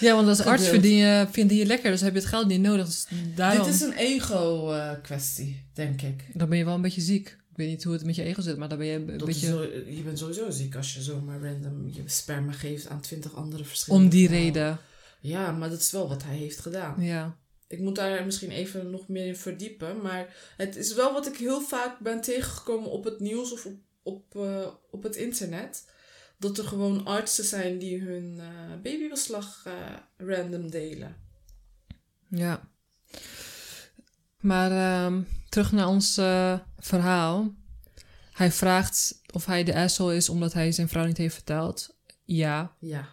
Ja, 0.00 0.14
want 0.14 0.28
als 0.28 0.40
arts 0.40 0.68
verdien 0.68 0.96
je, 0.96 1.26
verdien 1.30 1.58
je 1.58 1.66
lekker, 1.66 1.90
dus 1.90 2.00
heb 2.00 2.12
je 2.12 2.18
het 2.18 2.28
geld 2.28 2.46
niet 2.46 2.60
nodig. 2.60 2.86
Dus 2.86 3.06
daarom, 3.34 3.64
Dit 3.64 3.74
is 3.74 3.80
een 3.80 3.92
ego-kwestie, 3.92 5.66
denk 5.74 6.02
ik. 6.02 6.24
dan 6.32 6.48
ben 6.48 6.58
je 6.58 6.64
wel 6.64 6.74
een 6.74 6.80
beetje 6.82 7.00
ziek. 7.00 7.36
Ik 7.56 7.62
weet 7.62 7.70
niet 7.70 7.84
hoe 7.84 7.92
het 7.92 8.04
met 8.04 8.14
je 8.14 8.22
ego 8.22 8.40
zit, 8.40 8.56
maar 8.56 8.68
dan 8.68 8.78
ben 8.78 8.86
je 8.86 8.92
een 8.94 9.06
Dat 9.18 9.26
beetje... 9.26 9.46
zo, 9.46 9.62
je 9.90 10.02
bent 10.04 10.18
sowieso 10.18 10.50
ziek 10.50 10.76
als 10.76 10.94
je 10.94 11.02
zomaar 11.02 11.40
random 11.42 11.88
je 11.88 12.02
sperma 12.06 12.52
geeft 12.52 12.88
aan 12.88 13.00
twintig 13.00 13.34
andere 13.34 13.64
verschillende 13.64 14.04
Om 14.04 14.10
die 14.10 14.26
vrouwen. 14.28 14.52
reden, 14.52 14.78
Ja, 15.20 15.52
maar 15.52 15.68
dat 15.70 15.80
is 15.80 15.90
wel 15.90 16.08
wat 16.08 16.22
hij 16.22 16.36
heeft 16.36 16.58
gedaan. 16.60 17.02
ja. 17.02 17.36
Ik 17.68 17.78
moet 17.80 17.94
daar 17.94 18.24
misschien 18.24 18.50
even 18.50 18.90
nog 18.90 19.08
meer 19.08 19.26
in 19.26 19.36
verdiepen. 19.36 20.00
Maar 20.02 20.34
het 20.56 20.76
is 20.76 20.94
wel 20.94 21.12
wat 21.12 21.26
ik 21.26 21.36
heel 21.36 21.60
vaak 21.60 21.98
ben 22.00 22.20
tegengekomen 22.20 22.90
op 22.90 23.04
het 23.04 23.20
nieuws 23.20 23.52
of 23.52 23.66
op, 23.66 23.76
op, 24.02 24.36
eh, 24.36 24.66
op 24.90 25.02
het 25.02 25.16
internet. 25.16 25.84
Dat 26.38 26.58
er 26.58 26.64
gewoon 26.64 27.04
artsen 27.04 27.44
zijn 27.44 27.78
die 27.78 28.00
hun 28.02 28.36
eh, 28.38 28.46
babybeslag 28.82 29.62
eh, 29.66 29.72
random 30.16 30.70
delen. 30.70 31.16
Ja. 32.30 32.68
Maar 34.40 34.70
ehm, 34.70 35.22
terug 35.56 35.72
naar 35.72 35.88
ons 35.88 36.16
eh, 36.16 36.58
verhaal. 36.78 37.54
Hij 38.32 38.52
vraagt 38.52 39.20
of 39.32 39.46
hij 39.46 39.64
de 39.64 39.74
asshole 39.74 40.16
is 40.16 40.28
omdat 40.28 40.52
hij 40.52 40.72
zijn 40.72 40.88
vrouw 40.88 41.06
niet 41.06 41.16
heeft 41.16 41.34
verteld. 41.34 41.96
Ja, 42.24 42.76
Ja, 42.78 43.08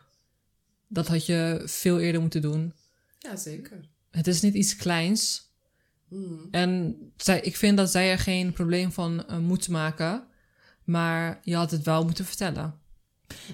dat 0.88 1.08
had 1.08 1.26
je 1.26 1.62
veel 1.66 2.00
eerder 2.00 2.22
moeten 2.22 2.42
doen. 2.42 2.74
ja 3.20 3.36
zeker. 3.36 3.90
Het 4.12 4.28
is 4.28 4.42
niet 4.42 4.54
iets 4.54 4.76
kleins. 4.76 5.52
Hmm. 6.08 6.48
En 6.52 6.98
zij, 7.18 7.42
ik 7.42 7.56
vind 7.56 7.78
dat 7.78 7.92
zij 7.92 8.12
er 8.12 8.20
geen 8.20 8.54
probleem 8.54 8.92
van 8.92 9.28
eh, 9.28 9.38
moet 9.38 9.70
maken. 9.70 10.28
Maar 10.84 11.40
je 11.44 11.56
had 11.56 11.72
het 11.72 11.84
wel 11.84 12.06
moeten 12.06 12.26
vertellen. 12.26 12.80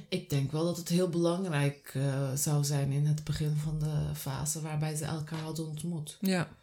Ik 0.08 0.30
denk 0.30 0.52
wel 0.52 0.66
dat 0.66 0.78
het 0.78 0.90
heel 0.90 1.10
belangrijk 1.10 1.92
eh, 1.94 2.32
zou 2.36 2.64
zijn 2.64 2.92
in 2.92 3.06
het 3.06 3.24
begin 3.24 3.56
van 3.56 3.80
de 3.80 4.16
fase 4.16 4.62
waarbij 4.62 4.96
ze 4.96 5.06
elkaar 5.06 5.40
hadden 5.40 5.68
ontmoet. 5.68 6.18
Ja. 6.22 6.58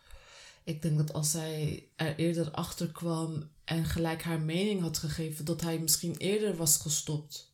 Ik 0.67 0.83
denk 0.83 0.97
dat 0.97 1.13
als 1.13 1.31
zij 1.31 1.89
er 1.97 2.17
eerder 2.17 2.51
achter 2.51 2.93
kwam 2.93 3.51
en 3.65 3.85
gelijk 3.85 4.23
haar 4.23 4.41
mening 4.41 4.81
had 4.81 4.99
gegeven, 4.99 5.45
dat 5.45 5.61
hij 5.61 5.79
misschien 5.79 6.17
eerder 6.17 6.57
was 6.57 6.77
gestopt. 6.77 7.53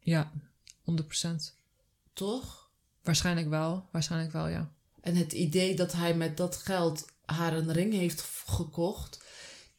Ja, 0.00 0.32
100%. 0.90 0.94
Toch? 2.12 2.70
Waarschijnlijk 3.02 3.48
wel. 3.48 3.88
Waarschijnlijk 3.90 4.32
wel, 4.32 4.48
ja. 4.48 4.72
En 5.00 5.14
het 5.14 5.32
idee 5.32 5.76
dat 5.76 5.92
hij 5.92 6.16
met 6.16 6.36
dat 6.36 6.56
geld 6.56 7.06
haar 7.24 7.56
een 7.56 7.72
ring 7.72 7.92
heeft 7.92 8.20
gekocht. 8.46 9.24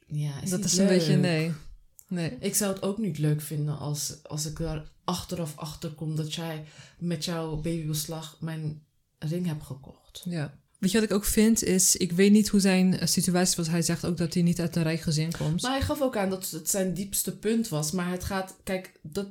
Ja, 0.08 0.42
is 0.42 0.50
dat 0.50 0.64
is 0.64 0.78
een 0.78 0.86
leuk. 0.86 0.98
beetje 0.98 1.16
nee. 1.16 1.54
Nee. 2.08 2.38
Ik 2.40 2.56
zou 2.56 2.74
het 2.74 2.84
ook 2.84 2.98
niet 2.98 3.18
leuk 3.18 3.42
vinden 3.42 3.78
als, 3.78 4.24
als 4.24 4.46
ik 4.46 4.60
er 4.60 4.92
achteraf 5.04 5.58
achter 5.58 5.92
kom 5.92 6.16
dat 6.16 6.34
jij 6.34 6.66
met 6.98 7.26
jouw 7.26 7.56
babybeslag 7.56 8.38
mijn 8.40 8.86
ring 9.20 9.46
hebt 9.46 9.64
gekocht. 9.64 10.22
Ja. 10.26 10.62
Weet 10.84 10.92
je 10.92 11.00
wat 11.00 11.10
ik 11.10 11.16
ook 11.16 11.26
vind 11.26 11.64
is, 11.64 11.96
ik 11.96 12.12
weet 12.12 12.32
niet 12.32 12.50
hoe 12.50 12.60
zijn 12.60 13.00
eh, 13.00 13.08
situatie 13.08 13.56
was. 13.56 13.68
Hij 13.68 13.82
zegt 13.82 14.06
ook 14.06 14.18
dat 14.18 14.34
hij 14.34 14.44
niet 14.44 14.60
uit 14.60 14.76
een 14.76 14.84
rijk 14.84 15.02
gezin 15.02 15.32
komt. 15.38 15.62
Maar 15.62 15.72
hij 15.72 15.82
gaf 15.82 16.02
ook 16.02 16.18
aan 16.18 16.30
dat 16.30 16.50
het 16.50 16.70
zijn 16.70 16.94
diepste 16.94 17.38
punt 17.38 17.68
was. 17.68 17.92
Maar 17.92 18.12
het 18.12 18.24
gaat, 18.24 18.56
kijk, 18.64 18.92
dat, 19.02 19.28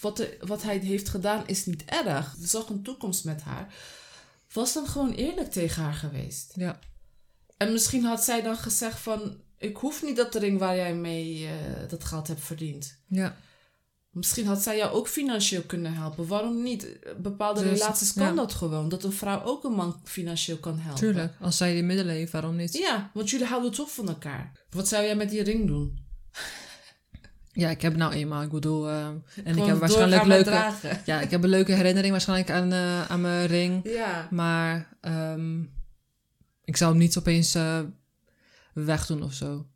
wat, 0.00 0.18
er, 0.18 0.36
wat 0.40 0.62
hij 0.62 0.78
heeft 0.78 1.08
gedaan 1.08 1.46
is 1.46 1.66
niet 1.66 1.84
erg. 1.84 2.34
Hij 2.38 2.48
zag 2.48 2.68
een 2.68 2.82
toekomst 2.82 3.24
met 3.24 3.42
haar. 3.42 3.74
Was 4.52 4.72
dan 4.72 4.86
gewoon 4.86 5.12
eerlijk 5.12 5.50
tegen 5.50 5.82
haar 5.82 5.94
geweest. 5.94 6.52
Ja. 6.56 6.78
En 7.56 7.72
misschien 7.72 8.04
had 8.04 8.24
zij 8.24 8.42
dan 8.42 8.56
gezegd 8.56 9.00
van... 9.00 9.36
Ik 9.58 9.76
hoef 9.76 10.02
niet 10.02 10.16
dat 10.16 10.34
ring 10.34 10.58
waar 10.58 10.76
jij 10.76 10.94
mee 10.94 11.46
eh, 11.46 11.52
dat 11.88 12.04
geld 12.04 12.28
hebt 12.28 12.44
verdiend. 12.44 12.96
Ja. 13.06 13.36
Misschien 14.10 14.46
had 14.46 14.62
zij 14.62 14.76
jou 14.76 14.92
ook 14.92 15.08
financieel 15.08 15.62
kunnen 15.62 15.94
helpen. 15.94 16.26
Waarom 16.26 16.62
niet? 16.62 16.98
Bepaalde 17.18 17.62
Dus, 17.62 17.78
relaties 17.78 18.12
kan 18.12 18.26
ja. 18.26 18.32
dat 18.32 18.54
gewoon. 18.54 18.88
Dat 18.88 19.04
een 19.04 19.12
vrouw 19.12 19.42
ook 19.42 19.64
een 19.64 19.72
man 19.72 20.00
financieel 20.04 20.56
kan 20.56 20.78
helpen. 20.78 21.00
Tuurlijk. 21.00 21.32
Als 21.40 21.56
zij 21.56 21.72
die 21.72 21.82
middelen 21.82 22.14
heeft, 22.14 22.32
waarom 22.32 22.56
niet? 22.56 22.72
Ja, 22.72 23.10
want 23.14 23.30
jullie 23.30 23.46
houden 23.46 23.72
toch 23.72 23.90
van 23.90 24.08
elkaar. 24.08 24.52
Wat 24.70 24.88
zou 24.88 25.04
jij 25.04 25.16
met 25.16 25.30
die 25.30 25.42
ring 25.42 25.66
doen? 25.66 26.06
Ja, 27.52 27.70
ik 27.70 27.82
heb 27.82 27.96
nou 27.96 28.12
eenmaal. 28.12 28.42
Ik 28.42 28.50
bedoel, 28.50 28.88
eh, 28.88 29.06
en 29.44 29.56
ik 29.56 29.64
heb 29.64 29.78
waarschijnlijk 29.78 30.24
leuke... 30.24 30.44
dragen. 30.44 31.00
Ja, 31.04 31.20
ik 31.20 31.30
heb 31.30 31.42
een 31.42 31.48
leuke 31.48 31.72
herinnering 31.72 32.10
waarschijnlijk 32.12 32.50
aan, 32.50 32.72
eh, 32.72 33.10
aan 33.10 33.20
mijn 33.20 33.46
ring. 33.46 33.80
Ja. 33.84 34.28
Maar 34.30 34.96
ehm, 35.00 35.60
ik 36.64 36.76
zou 36.76 36.90
hem 36.90 37.00
niet 37.00 37.18
opeens 37.18 37.54
eh, 37.54 37.80
wegdoen 38.72 39.22
of 39.22 39.32
zo. 39.32 39.66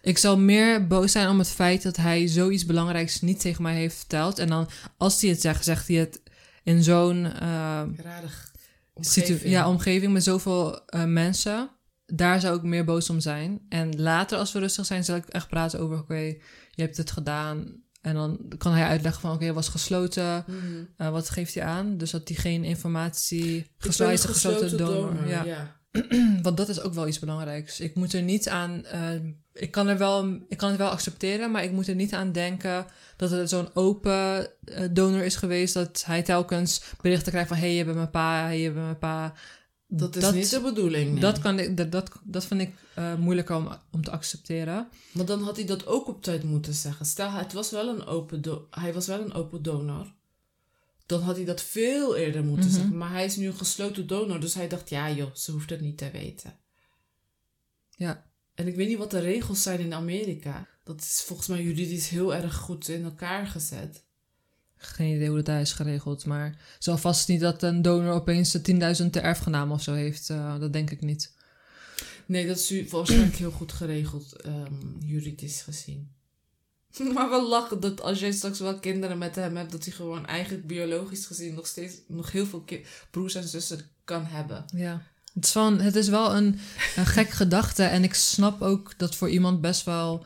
Ik 0.00 0.18
zou 0.18 0.38
meer 0.38 0.86
boos 0.86 1.12
zijn 1.12 1.28
om 1.28 1.38
het 1.38 1.48
feit 1.48 1.82
dat 1.82 1.96
hij 1.96 2.26
zoiets 2.26 2.66
belangrijks 2.66 3.20
niet 3.20 3.40
tegen 3.40 3.62
mij 3.62 3.74
heeft 3.74 3.96
verteld. 3.96 4.38
En 4.38 4.48
dan, 4.48 4.68
als 4.96 5.20
hij 5.20 5.30
het 5.30 5.40
zegt, 5.40 5.64
zegt 5.64 5.88
hij 5.88 5.96
het 5.96 6.20
in 6.62 6.82
zo'n 6.82 7.32
Rarig. 7.32 8.52
situ- 9.00 9.32
Omgeving. 9.32 9.52
ja, 9.52 9.68
omgeving 9.68 10.12
met 10.12 10.24
zoveel 10.24 10.86
eh, 10.86 11.04
mensen. 11.04 11.70
Daar 12.06 12.40
zou 12.40 12.56
ik 12.56 12.62
meer 12.62 12.84
boos 12.84 13.10
om 13.10 13.20
zijn. 13.20 13.60
En 13.68 14.00
later, 14.00 14.38
als 14.38 14.52
we 14.52 14.58
rustig 14.58 14.86
zijn, 14.86 15.04
zal 15.04 15.16
ik 15.16 15.26
echt 15.26 15.48
praten 15.48 15.80
over: 15.80 15.98
oké, 15.98 16.18
je 16.70 16.82
hebt 16.82 16.96
het 16.96 17.10
gedaan. 17.10 17.82
En 18.00 18.14
dan 18.14 18.52
kan 18.58 18.72
hij 18.72 18.86
uitleggen 18.86 19.20
van: 19.20 19.32
oké, 19.32 19.44
het 19.44 19.54
was 19.54 19.68
gesloten. 19.68 20.44
Mhm. 20.46 20.84
Eh, 20.96 21.10
wat 21.10 21.30
geeft 21.30 21.54
hij 21.54 21.64
aan? 21.64 21.96
Dus 21.96 22.10
dat 22.10 22.28
hij 22.28 22.36
geen 22.36 22.64
informatie. 22.64 23.70
Gesloten, 23.78 24.28
gesloten 24.28 24.78
donor. 24.78 25.28
Ja. 25.28 25.44
ja. 25.44 25.76
Want 26.42 26.56
dat 26.56 26.68
is 26.68 26.80
ook 26.80 26.94
wel 26.94 27.08
iets 27.08 27.18
belangrijks. 27.18 27.80
Ik 27.80 27.94
moet 27.94 28.12
er 28.12 28.22
niet 28.22 28.48
aan. 28.48 28.84
eh, 28.84 29.10
ik, 29.52 29.70
kan 29.70 29.86
er 29.88 29.98
wel, 29.98 30.38
ik 30.48 30.56
kan 30.56 30.68
het 30.68 30.78
wel 30.78 30.88
accepteren, 30.88 31.50
maar 31.50 31.64
ik 31.64 31.72
moet 31.72 31.88
er 31.88 31.94
niet 31.94 32.14
aan 32.14 32.32
denken 32.32 32.86
dat 33.16 33.30
het 33.30 33.48
zo'n 33.48 33.74
open 33.74 34.48
eh, 34.64 34.84
donor 34.90 35.22
is 35.22 35.36
geweest. 35.36 35.74
Dat 35.74 36.02
hij 36.06 36.22
telkens 36.22 36.82
berichten 37.00 37.32
krijgt 37.32 37.48
van: 37.48 37.56
hé, 37.56 37.66
hey, 37.66 37.74
je 37.74 37.84
bent 37.84 37.96
mijn 37.96 38.10
pa, 38.10 38.42
hey, 38.42 38.60
je 38.60 38.70
bent 38.72 38.84
mijn 38.84 38.98
pa. 38.98 39.34
Dat 39.90 40.16
is 40.16 40.30
niet 40.30 40.50
de 40.50 40.60
bedoeling. 40.60 41.12
nee. 41.12 41.20
dat, 41.20 41.38
kan 41.38 41.58
ik, 41.58 41.76
dat, 41.76 41.92
dat, 41.92 42.10
dat 42.24 42.44
vind 42.44 42.60
ik 42.60 42.74
eh, 42.94 43.14
moeilijker 43.14 43.56
om, 43.56 43.68
om 43.92 44.04
te 44.04 44.10
accepteren. 44.10 44.88
Maar 45.12 45.24
dan 45.24 45.42
had 45.42 45.56
hij 45.56 45.66
dat 45.66 45.86
ook 45.86 46.08
op 46.08 46.22
tijd 46.22 46.42
moeten 46.42 46.74
zeggen. 46.74 47.06
Stel, 47.06 47.30
het 47.30 47.52
was 47.52 47.70
wel 47.70 47.88
een 47.88 48.06
open 48.06 48.42
hij 48.70 48.92
was 48.92 49.06
wel 49.06 49.20
een 49.20 49.32
open 49.32 49.62
donor. 49.62 50.06
Dan 51.08 51.20
had 51.22 51.36
hij 51.36 51.44
dat 51.44 51.62
veel 51.62 52.16
eerder 52.16 52.44
moeten 52.44 52.66
Mhm. 52.70 52.74
zeggen. 52.78 52.96
Maar 52.96 53.10
hij 53.12 53.24
is 53.24 53.36
nu 53.36 53.46
een 53.46 53.54
gesloten 53.56 54.06
donor. 54.06 54.40
Dus 54.40 54.54
hij 54.54 54.68
dacht, 54.68 54.88
ja 54.90 55.10
joh, 55.10 55.34
ze 55.34 55.50
hoeft 55.52 55.70
het 55.70 55.80
niet 55.80 55.98
te 55.98 56.10
weten. 56.10 56.56
Ja, 57.96 58.26
En 58.54 58.66
ik 58.66 58.74
weet 58.76 58.88
niet 58.88 58.98
wat 58.98 59.10
de 59.10 59.18
regels 59.18 59.62
zijn 59.62 59.80
in 59.80 59.94
Amerika. 59.94 60.66
Dat 60.84 61.00
is 61.00 61.22
volgens 61.26 61.48
mij 61.48 61.62
juridisch 61.62 62.08
heel 62.08 62.34
erg 62.34 62.54
goed 62.54 62.88
in 62.88 63.04
elkaar 63.04 63.46
gezet. 63.46 64.02
geen 64.80 65.14
idee 65.14 65.26
hoe 65.28 65.36
dat 65.36 65.46
daar 65.46 65.60
is 65.60 65.72
geregeld. 65.72 66.24
Maar 66.24 66.46
het 66.46 66.84
zal 66.84 66.98
vast 66.98 67.28
niet 67.28 67.40
dat 67.40 67.62
een 67.62 67.82
donor 67.82 68.12
opeens 68.12 68.50
de 68.52 68.60
10.000 68.62 69.12
te 69.12 69.20
erfgenaam 69.20 69.72
of 69.72 69.82
zo 69.82 69.92
heeft. 69.94 70.30
Eh, 70.30 70.58
dat 70.60 70.72
denk 70.72 70.90
ik 70.90 71.00
niet. 71.00 71.34
Nee, 72.26 72.46
dat 72.46 72.56
is 72.58 72.70
u- 72.72 72.88
waarschijnlijk 72.90 73.34
heel 73.36 73.50
goed 73.50 73.72
geregeld, 73.72 74.32
ehm, 74.42 74.98
juridisch 75.00 75.62
gezien. 75.62 76.10
Maar 77.14 77.30
wel 77.30 77.48
lachen 77.48 77.80
dat 77.80 78.00
als 78.00 78.18
jij 78.20 78.32
straks 78.32 78.58
wel 78.58 78.78
kinderen 78.78 79.18
met 79.18 79.34
hem 79.34 79.56
hebt, 79.56 79.72
dat 79.72 79.84
hij 79.84 79.92
gewoon 79.92 80.26
eigenlijk 80.26 80.66
biologisch 80.66 81.26
gezien 81.26 81.54
nog 81.54 81.66
steeds 81.66 81.94
nog 82.06 82.32
heel 82.32 82.46
veel 82.46 82.64
broers 83.10 83.34
en 83.34 83.48
zussen 83.48 83.80
kan 84.04 84.24
hebben. 84.24 84.64
Ja. 84.74 85.02
Het 85.34 85.44
is, 85.44 85.52
van, 85.52 85.80
het 85.80 85.94
is 85.96 86.08
wel 86.08 86.34
een, 86.36 86.58
een 86.96 87.06
gek 87.06 87.30
gedachte. 87.42 87.82
En 87.82 88.02
ik 88.04 88.14
snap 88.14 88.62
ook 88.62 88.98
dat 88.98 89.14
voor 89.14 89.28
iemand 89.30 89.60
best 89.60 89.84
wel, 89.84 90.24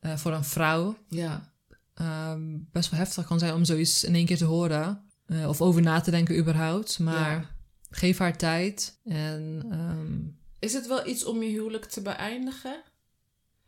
eh, 0.00 0.16
voor 0.16 0.32
een 0.32 0.44
vrouw, 0.44 0.96
Ja. 1.08 1.52
ehm, 1.94 2.58
best 2.72 2.90
wel 2.90 3.00
heftig 3.00 3.26
kan 3.26 3.38
zijn 3.38 3.54
om 3.54 3.64
zoiets 3.64 4.04
in 4.04 4.14
één 4.14 4.26
keer 4.26 4.36
te 4.36 4.44
horen. 4.44 5.06
eh, 5.26 5.48
of 5.48 5.60
over 5.60 5.82
na 5.82 6.00
te 6.00 6.10
denken 6.10 6.38
überhaupt. 6.38 6.98
Maar 6.98 7.30
Ja. 7.40 7.50
geef 7.90 8.18
haar 8.18 8.36
tijd. 8.36 8.98
En 9.04 9.66
ehm, 9.70 10.20
Is 10.58 10.72
het 10.72 10.86
wel 10.86 11.06
iets 11.06 11.24
om 11.24 11.42
je 11.42 11.48
huwelijk 11.50 11.84
te 11.84 12.00
beëindigen? 12.02 12.82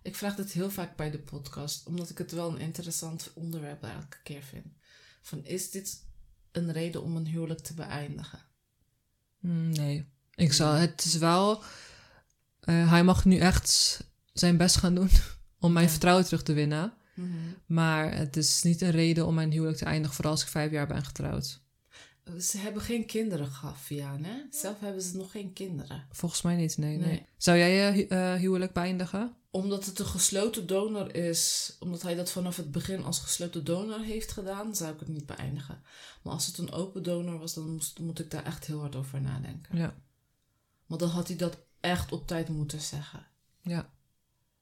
Ik 0.04 0.16
vraag 0.16 0.34
dit 0.34 0.52
heel 0.52 0.70
vaak 0.70 0.96
bij 0.96 1.10
de 1.10 1.18
podcast, 1.18 1.86
omdat 1.86 2.10
ik 2.10 2.18
het 2.18 2.32
wel 2.32 2.50
een 2.50 2.58
interessant 2.60 3.30
onderwerp 3.34 3.82
elke 3.82 4.16
keer 4.22 4.42
vind. 4.42 4.66
Van 5.22 5.44
is 5.44 5.70
dit 5.70 6.04
een 6.52 6.72
reden 6.72 7.02
om 7.02 7.16
een 7.16 7.26
huwelijk 7.26 7.60
te 7.60 7.74
beëindigen? 7.74 8.38
mm, 9.38 9.70
nee. 9.72 10.12
Ik 10.34 10.52
zal, 10.52 10.72
het 10.72 11.04
is 11.04 11.16
wel, 11.16 11.62
eh, 12.60 12.90
hij 12.90 13.04
mag 13.04 13.24
nu 13.24 13.38
echt 13.38 14.00
zijn 14.32 14.56
best 14.56 14.76
gaan 14.76 14.94
doen 14.94 15.10
om 15.60 15.72
mijn 15.72 15.84
Ja. 15.84 15.90
vertrouwen 15.90 16.24
terug 16.24 16.42
te 16.42 16.52
winnen. 16.52 16.92
Maar 17.66 18.16
het 18.16 18.36
is 18.36 18.62
niet 18.62 18.80
een 18.80 18.90
reden 18.90 19.26
om 19.26 19.34
mijn 19.34 19.50
huwelijk 19.52 19.78
te 19.78 19.84
eindigen, 19.84 20.14
vooral 20.14 20.32
als 20.32 20.42
ik 20.42 20.48
vijf 20.48 20.70
jaar 20.70 20.86
ben 20.86 21.04
getrouwd. 21.04 21.62
Ze 22.40 22.58
hebben 22.58 22.82
geen 22.82 23.06
kinderen 23.06 23.46
gehad, 23.46 23.76
Vian, 23.78 24.24
hè? 24.24 24.42
Zelf 24.50 24.80
hebben 24.80 25.02
ze 25.02 25.16
nog 25.16 25.30
geen 25.30 25.52
kinderen. 25.52 26.06
Volgens 26.10 26.42
mij 26.42 26.56
niet, 26.56 26.76
nee. 26.78 26.96
nee. 26.96 27.06
Nee. 27.06 27.26
Zou 27.36 27.58
jij 27.58 27.74
je 27.74 27.92
hu- 27.92 28.06
eh, 28.06 28.34
huwelijk 28.34 28.72
beëindigen? 28.72 29.36
Omdat 29.50 29.84
het 29.86 29.98
een 29.98 30.06
gesloten 30.06 30.66
donor 30.66 31.14
is, 31.14 31.76
omdat 31.80 32.02
hij 32.02 32.14
dat 32.14 32.30
vanaf 32.30 32.56
het 32.56 32.70
begin 32.70 33.04
als 33.04 33.18
gesloten 33.18 33.64
donor 33.64 34.00
heeft 34.00 34.32
gedaan, 34.32 34.76
zou 34.76 34.92
ik 34.92 34.98
het 34.98 35.08
niet 35.08 35.26
beëindigen. 35.26 35.82
Maar 36.22 36.32
als 36.32 36.46
het 36.46 36.58
een 36.58 36.72
open 36.72 37.02
donor 37.02 37.38
was, 37.38 37.54
dan 37.54 37.70
moest, 37.72 37.98
moet 37.98 38.18
ik 38.18 38.30
daar 38.30 38.44
echt 38.44 38.66
heel 38.66 38.80
hard 38.80 38.96
over 38.96 39.20
nadenken. 39.20 39.78
Ja. 39.78 39.94
Want 40.86 41.00
dan 41.00 41.10
had 41.10 41.28
hij 41.28 41.36
dat 41.36 41.58
echt 41.80 42.12
op 42.12 42.26
tijd 42.26 42.48
moeten 42.48 42.80
zeggen. 42.80 43.26
Ja. 43.62 43.92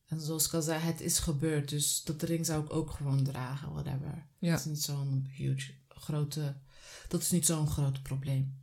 En 0.07 0.21
zoals 0.21 0.47
ik 0.47 0.55
al 0.55 0.63
zei, 0.63 0.81
het 0.81 1.01
is 1.01 1.19
gebeurd, 1.19 1.69
dus 1.69 2.03
dat 2.05 2.23
ring 2.23 2.47
zou 2.47 2.65
ik 2.65 2.73
ook 2.73 2.91
gewoon 2.91 3.25
dragen, 3.25 3.73
whatever. 3.73 4.27
Ja. 4.39 4.51
Dat 4.51 4.59
is 4.59 4.65
niet 4.65 4.83
zo'n 4.83 5.27
huge, 5.31 5.73
grote, 5.89 6.57
dat 7.09 7.21
is 7.21 7.31
niet 7.31 7.47
zo'n 7.47 7.71
groot 7.71 8.03
probleem. 8.03 8.61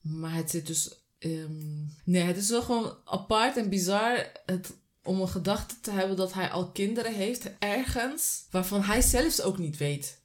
Maar 0.00 0.34
het 0.34 0.50
zit 0.50 0.66
dus, 0.66 0.94
ehm, 1.18 1.84
nee, 2.04 2.22
het 2.22 2.36
is 2.36 2.48
wel 2.48 2.62
gewoon 2.62 2.96
apart 3.04 3.56
en 3.56 3.68
bizar 3.68 4.32
het, 4.46 4.76
om 5.02 5.20
een 5.20 5.28
gedachte 5.28 5.80
te 5.80 5.90
hebben 5.90 6.16
dat 6.16 6.32
hij 6.32 6.50
al 6.50 6.70
kinderen 6.70 7.14
heeft 7.14 7.50
ergens, 7.58 8.46
waarvan 8.50 8.82
hij 8.82 9.00
zelfs 9.00 9.40
ook 9.40 9.58
niet 9.58 9.76
weet. 9.76 10.20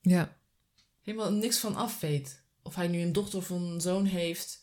Ja. 0.00 0.36
Helemaal 1.02 1.32
niks 1.32 1.58
van 1.58 1.76
af 1.76 2.00
weet. 2.00 2.42
Of 2.62 2.74
hij 2.74 2.88
nu 2.88 3.00
een 3.00 3.12
dochter 3.12 3.38
of 3.38 3.50
een 3.50 3.80
zoon 3.80 4.04
heeft. 4.04 4.62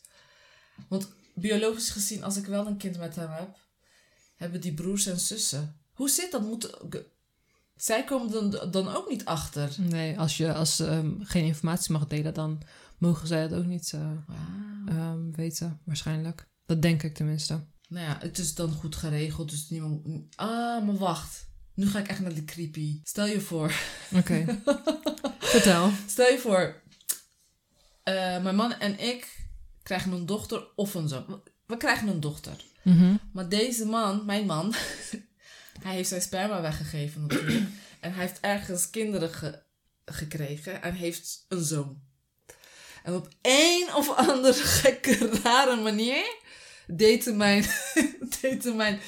Want 0.88 1.08
biologisch 1.34 1.90
gezien, 1.90 2.24
als 2.24 2.36
ik 2.36 2.46
wel 2.46 2.66
een 2.66 2.76
kind 2.76 2.98
met 2.98 3.16
hem 3.16 3.30
heb, 3.30 3.58
hebben 4.36 4.60
die 4.60 4.74
broers 4.74 5.06
en 5.06 5.20
zussen. 5.20 5.80
Hoe 5.92 6.08
zit 6.08 6.30
dat? 6.30 6.42
Moet, 6.42 6.78
zij 7.82 8.04
komen 8.04 8.30
dan, 8.30 8.70
dan 8.70 8.94
ook 8.94 9.08
niet 9.08 9.24
achter. 9.24 9.70
Nee, 9.78 10.18
als 10.18 10.36
je 10.36 10.54
als, 10.54 10.76
ze, 10.76 10.86
ehm, 10.86 11.10
geen 11.20 11.44
informatie 11.44 11.92
mag 11.92 12.06
delen, 12.06 12.34
dan 12.34 12.62
mogen 12.98 13.26
zij 13.26 13.42
het 13.42 13.52
ook 13.54 13.64
niet 13.64 13.92
eh, 13.92 14.10
ehm, 14.88 15.30
weten, 15.32 15.80
waarschijnlijk. 15.84 16.48
Dat 16.66 16.82
denk 16.82 17.02
ik 17.02 17.14
tenminste. 17.14 17.64
Nou 17.88 18.06
ja, 18.06 18.16
het 18.20 18.38
is 18.38 18.54
dan 18.54 18.72
goed 18.72 18.96
geregeld, 18.96 19.50
dus 19.50 19.68
niemand... 19.68 20.06
Ah, 20.36 20.84
maar 20.86 20.96
wacht. 20.96 21.48
Nu 21.74 21.86
ga 21.86 21.98
ik 21.98 22.08
echt 22.08 22.20
naar 22.20 22.34
die 22.34 22.44
creepy. 22.44 23.00
Stel 23.04 23.26
je 23.26 23.40
voor. 23.40 23.72
Oké. 24.14 24.60
Vertel. 25.38 25.90
Stel 26.06 26.30
je 26.32 26.38
voor. 26.38 26.82
eh, 28.02 28.42
mijn 28.42 28.56
man 28.56 28.72
en 28.72 28.98
ik 29.00 29.46
krijgen 29.82 30.12
een 30.12 30.26
dochter 30.26 30.66
of 30.76 30.94
een 30.94 31.08
zoon. 31.08 31.42
We 31.66 31.76
krijgen 31.76 32.08
een 32.08 32.20
dochter. 32.20 32.64
Mhm. 32.82 33.14
Maar 33.32 33.48
deze 33.48 33.84
man, 33.86 34.24
mijn 34.24 34.46
man, 34.46 34.74
hij 35.82 35.94
heeft 35.94 36.08
zijn 36.08 36.22
sperma 36.22 36.60
weggegeven 36.60 37.20
natuurlijk. 37.20 37.66
en 38.00 38.12
hij 38.12 38.20
heeft 38.26 38.40
ergens 38.40 38.90
kinderen 38.90 39.30
ge- 39.30 39.62
gekregen 40.04 40.82
en 40.82 40.94
heeft 40.94 41.44
een 41.48 41.64
zoon. 41.64 42.00
En 43.02 43.14
op 43.14 43.28
een 43.42 43.88
of 43.94 44.16
andere 44.16 44.52
gekke, 44.82 45.40
rare 45.42 45.82
manier 45.82 46.36
deed 46.86 47.34
mijn, 47.34 47.64
deed 48.40 48.74
mijn, 48.74 49.00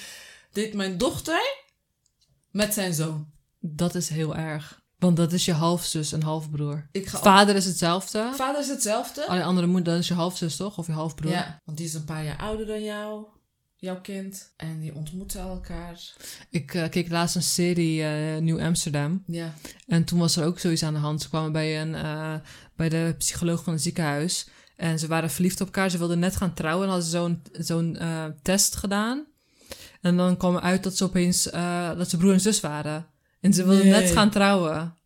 deed 0.52 0.74
mijn 0.74 0.98
dochter 0.98 1.60
met 2.50 2.74
zijn 2.74 2.94
zoon. 2.94 3.30
Dat 3.60 3.94
is 3.94 4.08
heel 4.08 4.36
erg. 4.36 4.80
Want 4.98 5.16
dat 5.16 5.32
is 5.32 5.44
je 5.44 5.52
halfzus 5.52 6.12
en 6.12 6.22
halfbroer. 6.22 6.88
Ik 6.92 7.06
ga 7.06 7.18
Vader 7.18 7.56
is 7.56 7.64
hetzelfde. 7.64 8.32
Vader 8.34 8.60
is 8.60 8.68
hetzelfde. 8.68 9.26
Alleen 9.26 9.42
andere 9.42 9.66
moeder, 9.66 9.92
dat 9.92 10.02
is 10.02 10.08
je 10.08 10.14
halfzus 10.14 10.56
toch? 10.56 10.78
Of 10.78 10.86
je 10.86 10.92
halfbroer? 10.92 11.32
Ja, 11.32 11.60
want 11.64 11.76
die 11.76 11.86
is 11.86 11.94
een 11.94 12.04
paar 12.04 12.24
jaar 12.24 12.38
ouder 12.38 12.66
dan 12.66 12.82
jou, 12.82 13.26
jouw 13.82 14.00
kind. 14.00 14.52
En 14.56 14.80
die 14.80 14.94
ontmoeten 14.94 15.40
elkaar. 15.40 16.14
Ik 16.50 16.74
eh, 16.74 16.88
keek 16.88 17.10
laatst 17.10 17.36
een 17.36 17.42
serie 17.42 18.02
eh, 18.02 18.40
Nieuw 18.40 18.60
Amsterdam. 18.60 19.22
Ja. 19.26 19.54
En 19.86 20.04
toen 20.04 20.18
was 20.18 20.36
er 20.36 20.44
ook 20.44 20.58
zoiets 20.58 20.82
aan 20.82 20.94
de 20.94 21.00
hand. 21.00 21.22
Ze 21.22 21.28
kwamen 21.28 21.52
bij, 21.52 21.80
een, 21.80 21.94
eh, 21.94 22.34
bij 22.76 22.88
de 22.88 23.14
psycholoog 23.18 23.62
van 23.62 23.72
het 23.72 23.82
ziekenhuis. 23.82 24.48
En 24.76 24.98
ze 24.98 25.06
waren 25.06 25.30
verliefd 25.30 25.60
op 25.60 25.66
elkaar. 25.66 25.90
Ze 25.90 25.98
wilden 25.98 26.18
net 26.18 26.36
gaan 26.36 26.54
trouwen. 26.54 26.84
En 26.86 26.92
hadden 26.92 27.10
zo'n 27.10 27.42
zo'n 27.52 27.98
test 28.42 28.76
gedaan. 28.76 29.26
En 30.00 30.16
dan 30.16 30.36
kwam 30.36 30.58
uit 30.58 30.82
dat 30.82 30.96
ze 30.96 31.04
opeens 31.04 31.42
dat 31.96 32.10
ze 32.10 32.16
broer 32.16 32.32
en 32.32 32.40
zus 32.40 32.60
waren. 32.60 33.06
En 33.40 33.54
ze 33.54 33.64
wilden 33.64 33.86
Nee. 33.86 34.00
net 34.00 34.10
gaan 34.10 34.30
trouwen. 34.30 34.96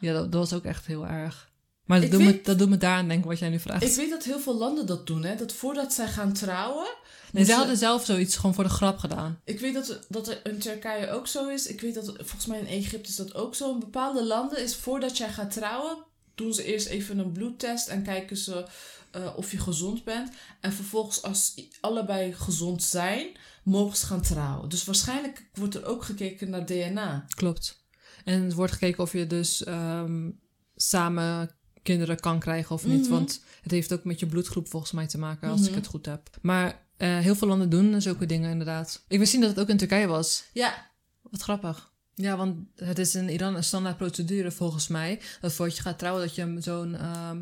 Ja, 0.00 0.12
dat, 0.12 0.32
dat 0.32 0.40
was 0.40 0.52
ook 0.52 0.64
echt 0.64 0.86
heel 0.86 1.06
erg. 1.06 1.50
Maar 1.84 2.00
dat 2.00 2.10
doet, 2.10 2.22
me, 2.22 2.40
dat 2.42 2.58
doet 2.58 2.68
me 2.68 2.76
daaraan 2.76 3.08
denken 3.08 3.28
wat 3.28 3.38
jij 3.38 3.48
nu 3.48 3.58
vraagt. 3.58 3.82
Ik 3.82 3.94
weet 3.94 4.10
dat 4.10 4.24
heel 4.24 4.40
veel 4.40 4.56
landen 4.56 4.86
dat 4.86 5.06
doen, 5.06 5.24
hè. 5.24 5.36
Dat 5.36 5.52
voordat 5.52 5.92
zij 5.92 6.08
gaan 6.08 6.32
trouwen... 6.32 6.88
nee, 7.32 7.44
zij 7.44 7.54
moeten- 7.54 7.56
hadden 7.56 7.76
zelf 7.76 8.04
zoiets 8.04 8.36
gewoon 8.36 8.54
voor 8.54 8.64
de 8.64 8.70
grap 8.70 8.98
gedaan. 8.98 9.40
Ik 9.44 9.60
weet 9.60 9.74
dat, 9.74 10.06
dat 10.08 10.28
er 10.28 10.40
in 10.46 10.58
Turkije 10.58 11.10
ook 11.10 11.26
zo 11.26 11.48
is. 11.48 11.66
Ik 11.66 11.80
weet 11.80 11.94
dat 11.94 12.06
volgens 12.16 12.46
mij 12.46 12.58
in 12.58 12.66
Egypte 12.66 13.08
is 13.08 13.16
dat 13.16 13.34
ook 13.34 13.54
zo. 13.54 13.72
In 13.72 13.78
bepaalde 13.80 14.24
landen 14.24 14.62
is 14.62 14.76
voordat 14.76 15.16
jij 15.16 15.32
gaat 15.32 15.50
trouwen, 15.50 15.96
doen 16.34 16.54
ze 16.54 16.64
eerst 16.64 16.86
even 16.86 17.18
een 17.18 17.32
bloedtest 17.32 17.88
en 17.88 18.02
kijken 18.02 18.36
ze 18.36 18.66
eh, 19.10 19.32
of 19.36 19.50
je 19.50 19.58
gezond 19.58 20.04
bent. 20.04 20.30
En 20.60 20.72
vervolgens, 20.72 21.22
als 21.22 21.54
allebei 21.80 22.32
gezond 22.32 22.82
zijn, 22.82 23.26
mogen 23.64 23.96
ze 23.96 24.06
gaan 24.06 24.22
trouwen. 24.22 24.68
Dus 24.68 24.84
waarschijnlijk 24.84 25.48
wordt 25.54 25.74
er 25.74 25.84
ook 25.84 26.04
gekeken 26.04 26.50
naar 26.50 26.66
DNA. 26.66 27.24
Klopt. 27.34 27.80
En 28.24 28.42
het 28.42 28.52
wordt 28.54 28.72
gekeken 28.72 29.02
of 29.02 29.12
je 29.12 29.26
dus 29.26 29.64
ehm, 29.64 30.30
samen 30.76 31.50
kinderen 31.82 32.20
kan 32.20 32.38
krijgen 32.38 32.74
of 32.74 32.86
niet. 32.86 33.00
Mhm. 33.02 33.10
Want 33.10 33.42
het 33.62 33.70
heeft 33.70 33.92
ook 33.92 34.04
met 34.04 34.20
je 34.20 34.26
bloedgroep 34.26 34.68
volgens 34.68 34.92
mij 34.92 35.06
te 35.06 35.18
maken, 35.18 35.50
als 35.50 35.60
ik 35.60 35.66
Mhm. 35.68 35.76
het 35.78 35.86
goed 35.86 36.06
heb. 36.06 36.30
Maar 36.42 36.86
eh, 37.02 37.18
heel 37.18 37.34
veel 37.34 37.48
landen 37.48 37.68
doen 37.70 38.00
zulke 38.02 38.26
dingen 38.26 38.50
inderdaad. 38.50 39.04
Ik 39.08 39.18
wist 39.18 39.32
niet 39.32 39.42
dat 39.42 39.50
het 39.50 39.60
ook 39.60 39.68
in 39.68 39.76
Turkije 39.76 40.06
was. 40.06 40.44
Ja, 40.52 40.90
Wat 41.20 41.42
grappig. 41.42 41.90
Ja, 42.14 42.36
want 42.36 42.56
het 42.76 42.98
is 42.98 43.14
in 43.14 43.28
Iran 43.28 43.54
een 43.56 43.64
standaard 43.64 43.96
procedure 43.96 44.50
volgens 44.50 44.88
mij. 44.88 45.20
Dat 45.40 45.52
voordat 45.52 45.76
je 45.76 45.82
gaat 45.82 45.98
trouwen, 45.98 46.22
dat 46.26 46.34
je 46.34 46.56
zo'n 46.58 46.94
ehm, 46.94 47.36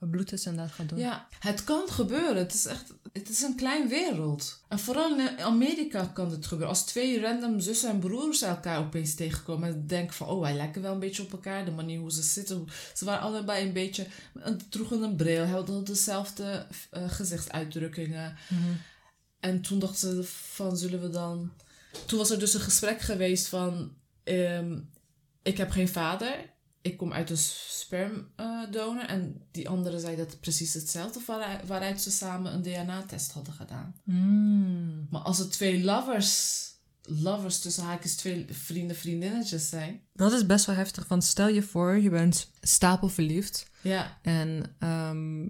een 0.00 0.10
bloedtest 0.10 0.46
inderdaad 0.46 0.74
gaat 0.74 0.88
doen. 0.88 0.98
ja, 0.98 1.26
het 1.38 1.64
kan 1.64 1.88
gebeuren. 1.88 2.36
Het 2.36 2.54
is 2.54 2.66
echt 2.66 2.92
het 3.12 3.28
is 3.28 3.42
een 3.42 3.56
klein 3.56 3.88
wereld. 3.88 4.62
En 4.68 4.78
vooral 4.78 5.18
in 5.18 5.38
Amerika 5.40 6.04
kan 6.04 6.28
dit 6.30 6.42
gebeuren. 6.46 6.68
Als 6.68 6.84
twee 6.84 7.20
random 7.20 7.60
zussen 7.60 7.90
en 7.90 7.98
broers 7.98 8.42
elkaar 8.42 8.78
opeens 8.78 9.14
tegenkomen 9.14 9.68
en 9.68 9.86
denken 9.86 10.14
van, 10.14 10.26
oh, 10.26 10.40
wij 10.40 10.54
lijken 10.54 10.82
wel 10.82 10.92
een 10.92 10.98
beetje 10.98 11.22
op 11.22 11.32
elkaar. 11.32 11.64
De 11.64 11.70
manier 11.70 11.98
hoe 12.00 12.12
ze 12.12 12.22
zitten. 12.22 12.66
Ze 12.94 13.04
waren 13.04 13.22
allebei 13.22 13.66
een 13.66 13.72
beetje, 13.72 14.06
een- 14.34 14.60
droegen 14.68 15.02
een 15.02 15.16
bril, 15.16 15.44
hadden 15.44 15.84
dezelfde 15.84 16.66
eh, 16.90 17.02
gezichtsuitdrukkingen. 17.10 18.36
Mhm. 18.48 18.62
En 19.40 19.60
toen 19.60 19.78
dachten 19.78 19.98
ze 20.14 20.24
van, 20.24 20.76
zullen 20.76 21.00
we 21.00 21.08
dan... 21.08 21.52
Toen 22.06 22.18
was 22.18 22.30
er 22.30 22.38
dus 22.38 22.54
een 22.54 22.60
gesprek 22.60 23.00
geweest 23.00 23.46
van... 23.46 23.92
ehm, 24.24 24.78
ik 25.42 25.56
heb 25.56 25.70
geen 25.70 25.88
vader. 25.88 26.56
Ik 26.82 26.96
kom 26.96 27.12
uit 27.12 27.30
een 27.30 27.36
spermdonor. 27.68 29.04
en 29.06 29.42
die 29.50 29.68
andere 29.68 30.00
zei 30.00 30.16
dat 30.16 30.40
precies 30.40 30.74
hetzelfde... 30.74 31.20
waaruit, 31.26 31.66
waaruit 31.66 32.00
ze 32.00 32.10
samen 32.10 32.52
een 32.52 32.62
DNA-test 32.62 33.32
hadden 33.32 33.54
gedaan. 33.54 33.94
Mm. 34.04 35.06
Maar 35.10 35.20
als 35.22 35.38
het 35.38 35.52
twee 35.52 35.84
lovers... 35.84 36.66
Lovers 37.10 37.58
tussen 37.58 37.84
haakjes 37.84 38.16
twee 38.16 38.46
vrienden, 38.50 38.96
vriendinnetjes 38.96 39.68
zijn... 39.68 40.00
Dat 40.12 40.32
is 40.32 40.46
best 40.46 40.66
wel 40.66 40.74
heftig, 40.74 41.08
want 41.08 41.24
stel 41.24 41.48
je 41.48 41.62
voor, 41.62 41.98
je 41.98 42.10
bent 42.10 42.50
stapelverliefd 42.60 43.66
Ja, 43.80 44.18
en 44.22 44.76
ehm, 44.78 45.42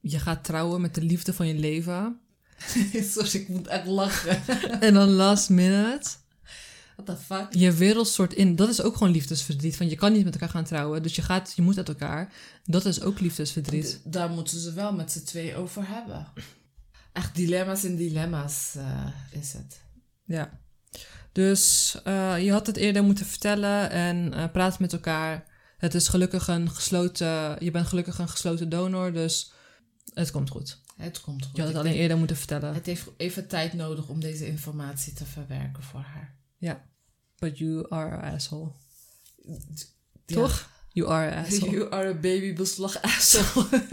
je 0.00 0.18
gaat 0.18 0.44
trouwen 0.44 0.80
met 0.80 0.94
de 0.94 1.02
liefde 1.02 1.32
van 1.32 1.46
je 1.46 1.54
leven. 1.54 2.20
sorry, 3.12 3.30
ik 3.32 3.48
moet 3.48 3.66
echt 3.66 3.86
lachen. 3.86 4.40
en 4.80 4.94
dan 4.94 5.08
last 5.08 5.48
minute, 5.50 6.08
What 6.96 7.06
the 7.06 7.16
fuck? 7.24 7.46
je 7.50 7.72
wereld 7.72 8.08
stort 8.08 8.34
in. 8.34 8.56
Dat 8.56 8.68
is 8.68 8.82
ook 8.82 8.96
gewoon 8.96 9.12
liefdesverdriet, 9.12 9.76
want 9.78 9.90
je 9.90 9.96
kan 9.96 10.12
niet 10.12 10.24
met 10.24 10.32
elkaar 10.34 10.48
gaan 10.48 10.64
trouwen. 10.64 11.02
Dus 11.02 11.16
je, 11.16 11.22
gaat, 11.22 11.52
je 11.56 11.62
moet 11.62 11.76
uit 11.76 11.88
elkaar. 11.88 12.32
Dat 12.64 12.84
is 12.84 13.00
ook 13.02 13.20
liefdesverdriet. 13.20 14.00
D- 14.04 14.12
Daar 14.12 14.30
moeten 14.30 14.60
ze 14.60 14.72
wel 14.72 14.92
met 14.92 15.12
z'n 15.12 15.24
twee 15.24 15.56
over 15.56 15.88
hebben. 15.88 16.26
Echt 17.12 17.34
dilemma's 17.34 17.84
en 17.84 17.96
dilemma's 17.96 18.74
eh, 18.76 19.40
is 19.40 19.52
het. 19.52 19.80
Ja. 20.24 20.60
Dus 21.32 21.94
eh, 22.04 22.44
je 22.44 22.52
had 22.52 22.66
het 22.66 22.76
eerder 22.76 23.02
moeten 23.04 23.26
vertellen 23.26 23.90
en 23.90 24.34
eh 24.34 24.44
praat 24.52 24.78
met 24.78 24.92
elkaar. 24.92 25.44
Het 25.78 25.94
is 25.94 26.08
gelukkig 26.08 26.48
een 26.48 26.70
gesloten, 26.70 27.56
je 27.64 27.70
bent 27.70 27.86
gelukkig 27.86 28.18
een 28.18 28.28
gesloten 28.28 28.68
donor, 28.68 29.12
dus 29.12 29.52
het 30.14 30.30
komt 30.30 30.50
goed. 30.50 30.80
Het 30.96 31.20
komt 31.20 31.44
goed. 31.44 31.56
Je 31.56 31.62
had 31.62 31.70
het 31.70 31.80
alleen 31.80 31.94
eerder 31.94 32.18
moeten 32.18 32.36
vertellen. 32.36 32.74
Het 32.74 32.86
heeft 32.86 33.06
even 33.16 33.48
tijd 33.48 33.72
nodig 33.72 34.08
om 34.08 34.20
deze 34.20 34.46
informatie 34.46 35.12
te 35.12 35.24
verwerken 35.24 35.82
voor 35.82 36.00
haar. 36.00 36.34
But 37.38 37.58
you 37.58 37.86
are 37.88 38.16
an 38.16 38.34
asshole. 38.34 38.70
Ja. 40.26 40.36
Toch? 40.36 40.70
You 40.92 41.10
are 41.10 41.36
an 41.36 41.44
asshole. 41.48 41.70
You 41.70 41.90
are 41.90 42.08
a 42.08 42.14
baby 42.14 42.54
beslag 42.54 43.02
asshole. 43.02 43.66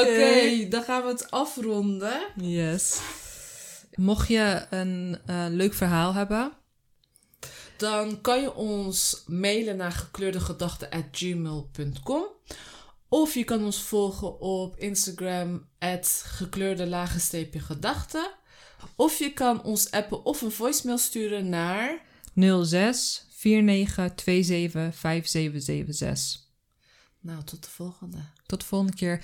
Oké, 0.00 0.68
dan 0.68 0.82
gaan 0.82 1.02
we 1.02 1.08
het 1.08 1.30
afronden. 1.30 2.20
Yes. 2.36 3.00
Mocht 3.94 4.28
je 4.28 4.66
een 4.70 5.18
eh, 5.26 5.46
leuk 5.48 5.74
verhaal 5.74 6.14
hebben, 6.14 6.52
Dan 7.76 8.20
kan 8.20 8.40
je 8.40 8.54
ons 8.54 9.22
mailen 9.26 9.76
naar 9.76 9.92
gekleurdegedachten.gmail.com 9.92 12.24
Of 13.12 13.34
je 13.34 13.44
kan 13.44 13.64
ons 13.64 13.82
volgen 13.82 14.40
op 14.40 14.76
Instagram, 14.76 15.68
gekleurde 16.22 16.86
lagensteepje 16.86 17.60
gedachten. 17.60 18.30
Of 18.96 19.18
je 19.18 19.32
kan 19.32 19.62
ons 19.62 19.90
appen 19.90 20.24
of 20.24 20.40
een 20.40 20.50
voicemail 20.50 20.98
sturen 20.98 21.48
naar... 21.48 22.02
06 22.64 23.26
49 23.42 24.12
27 24.24 24.94
5776. 24.96 26.40
Nou, 27.20 27.44
tot 27.44 27.64
de 27.64 27.70
volgende. 27.70 28.18
Tot 28.46 28.60
de 28.60 28.66
volgende 28.66 28.94
keer. 28.96 29.20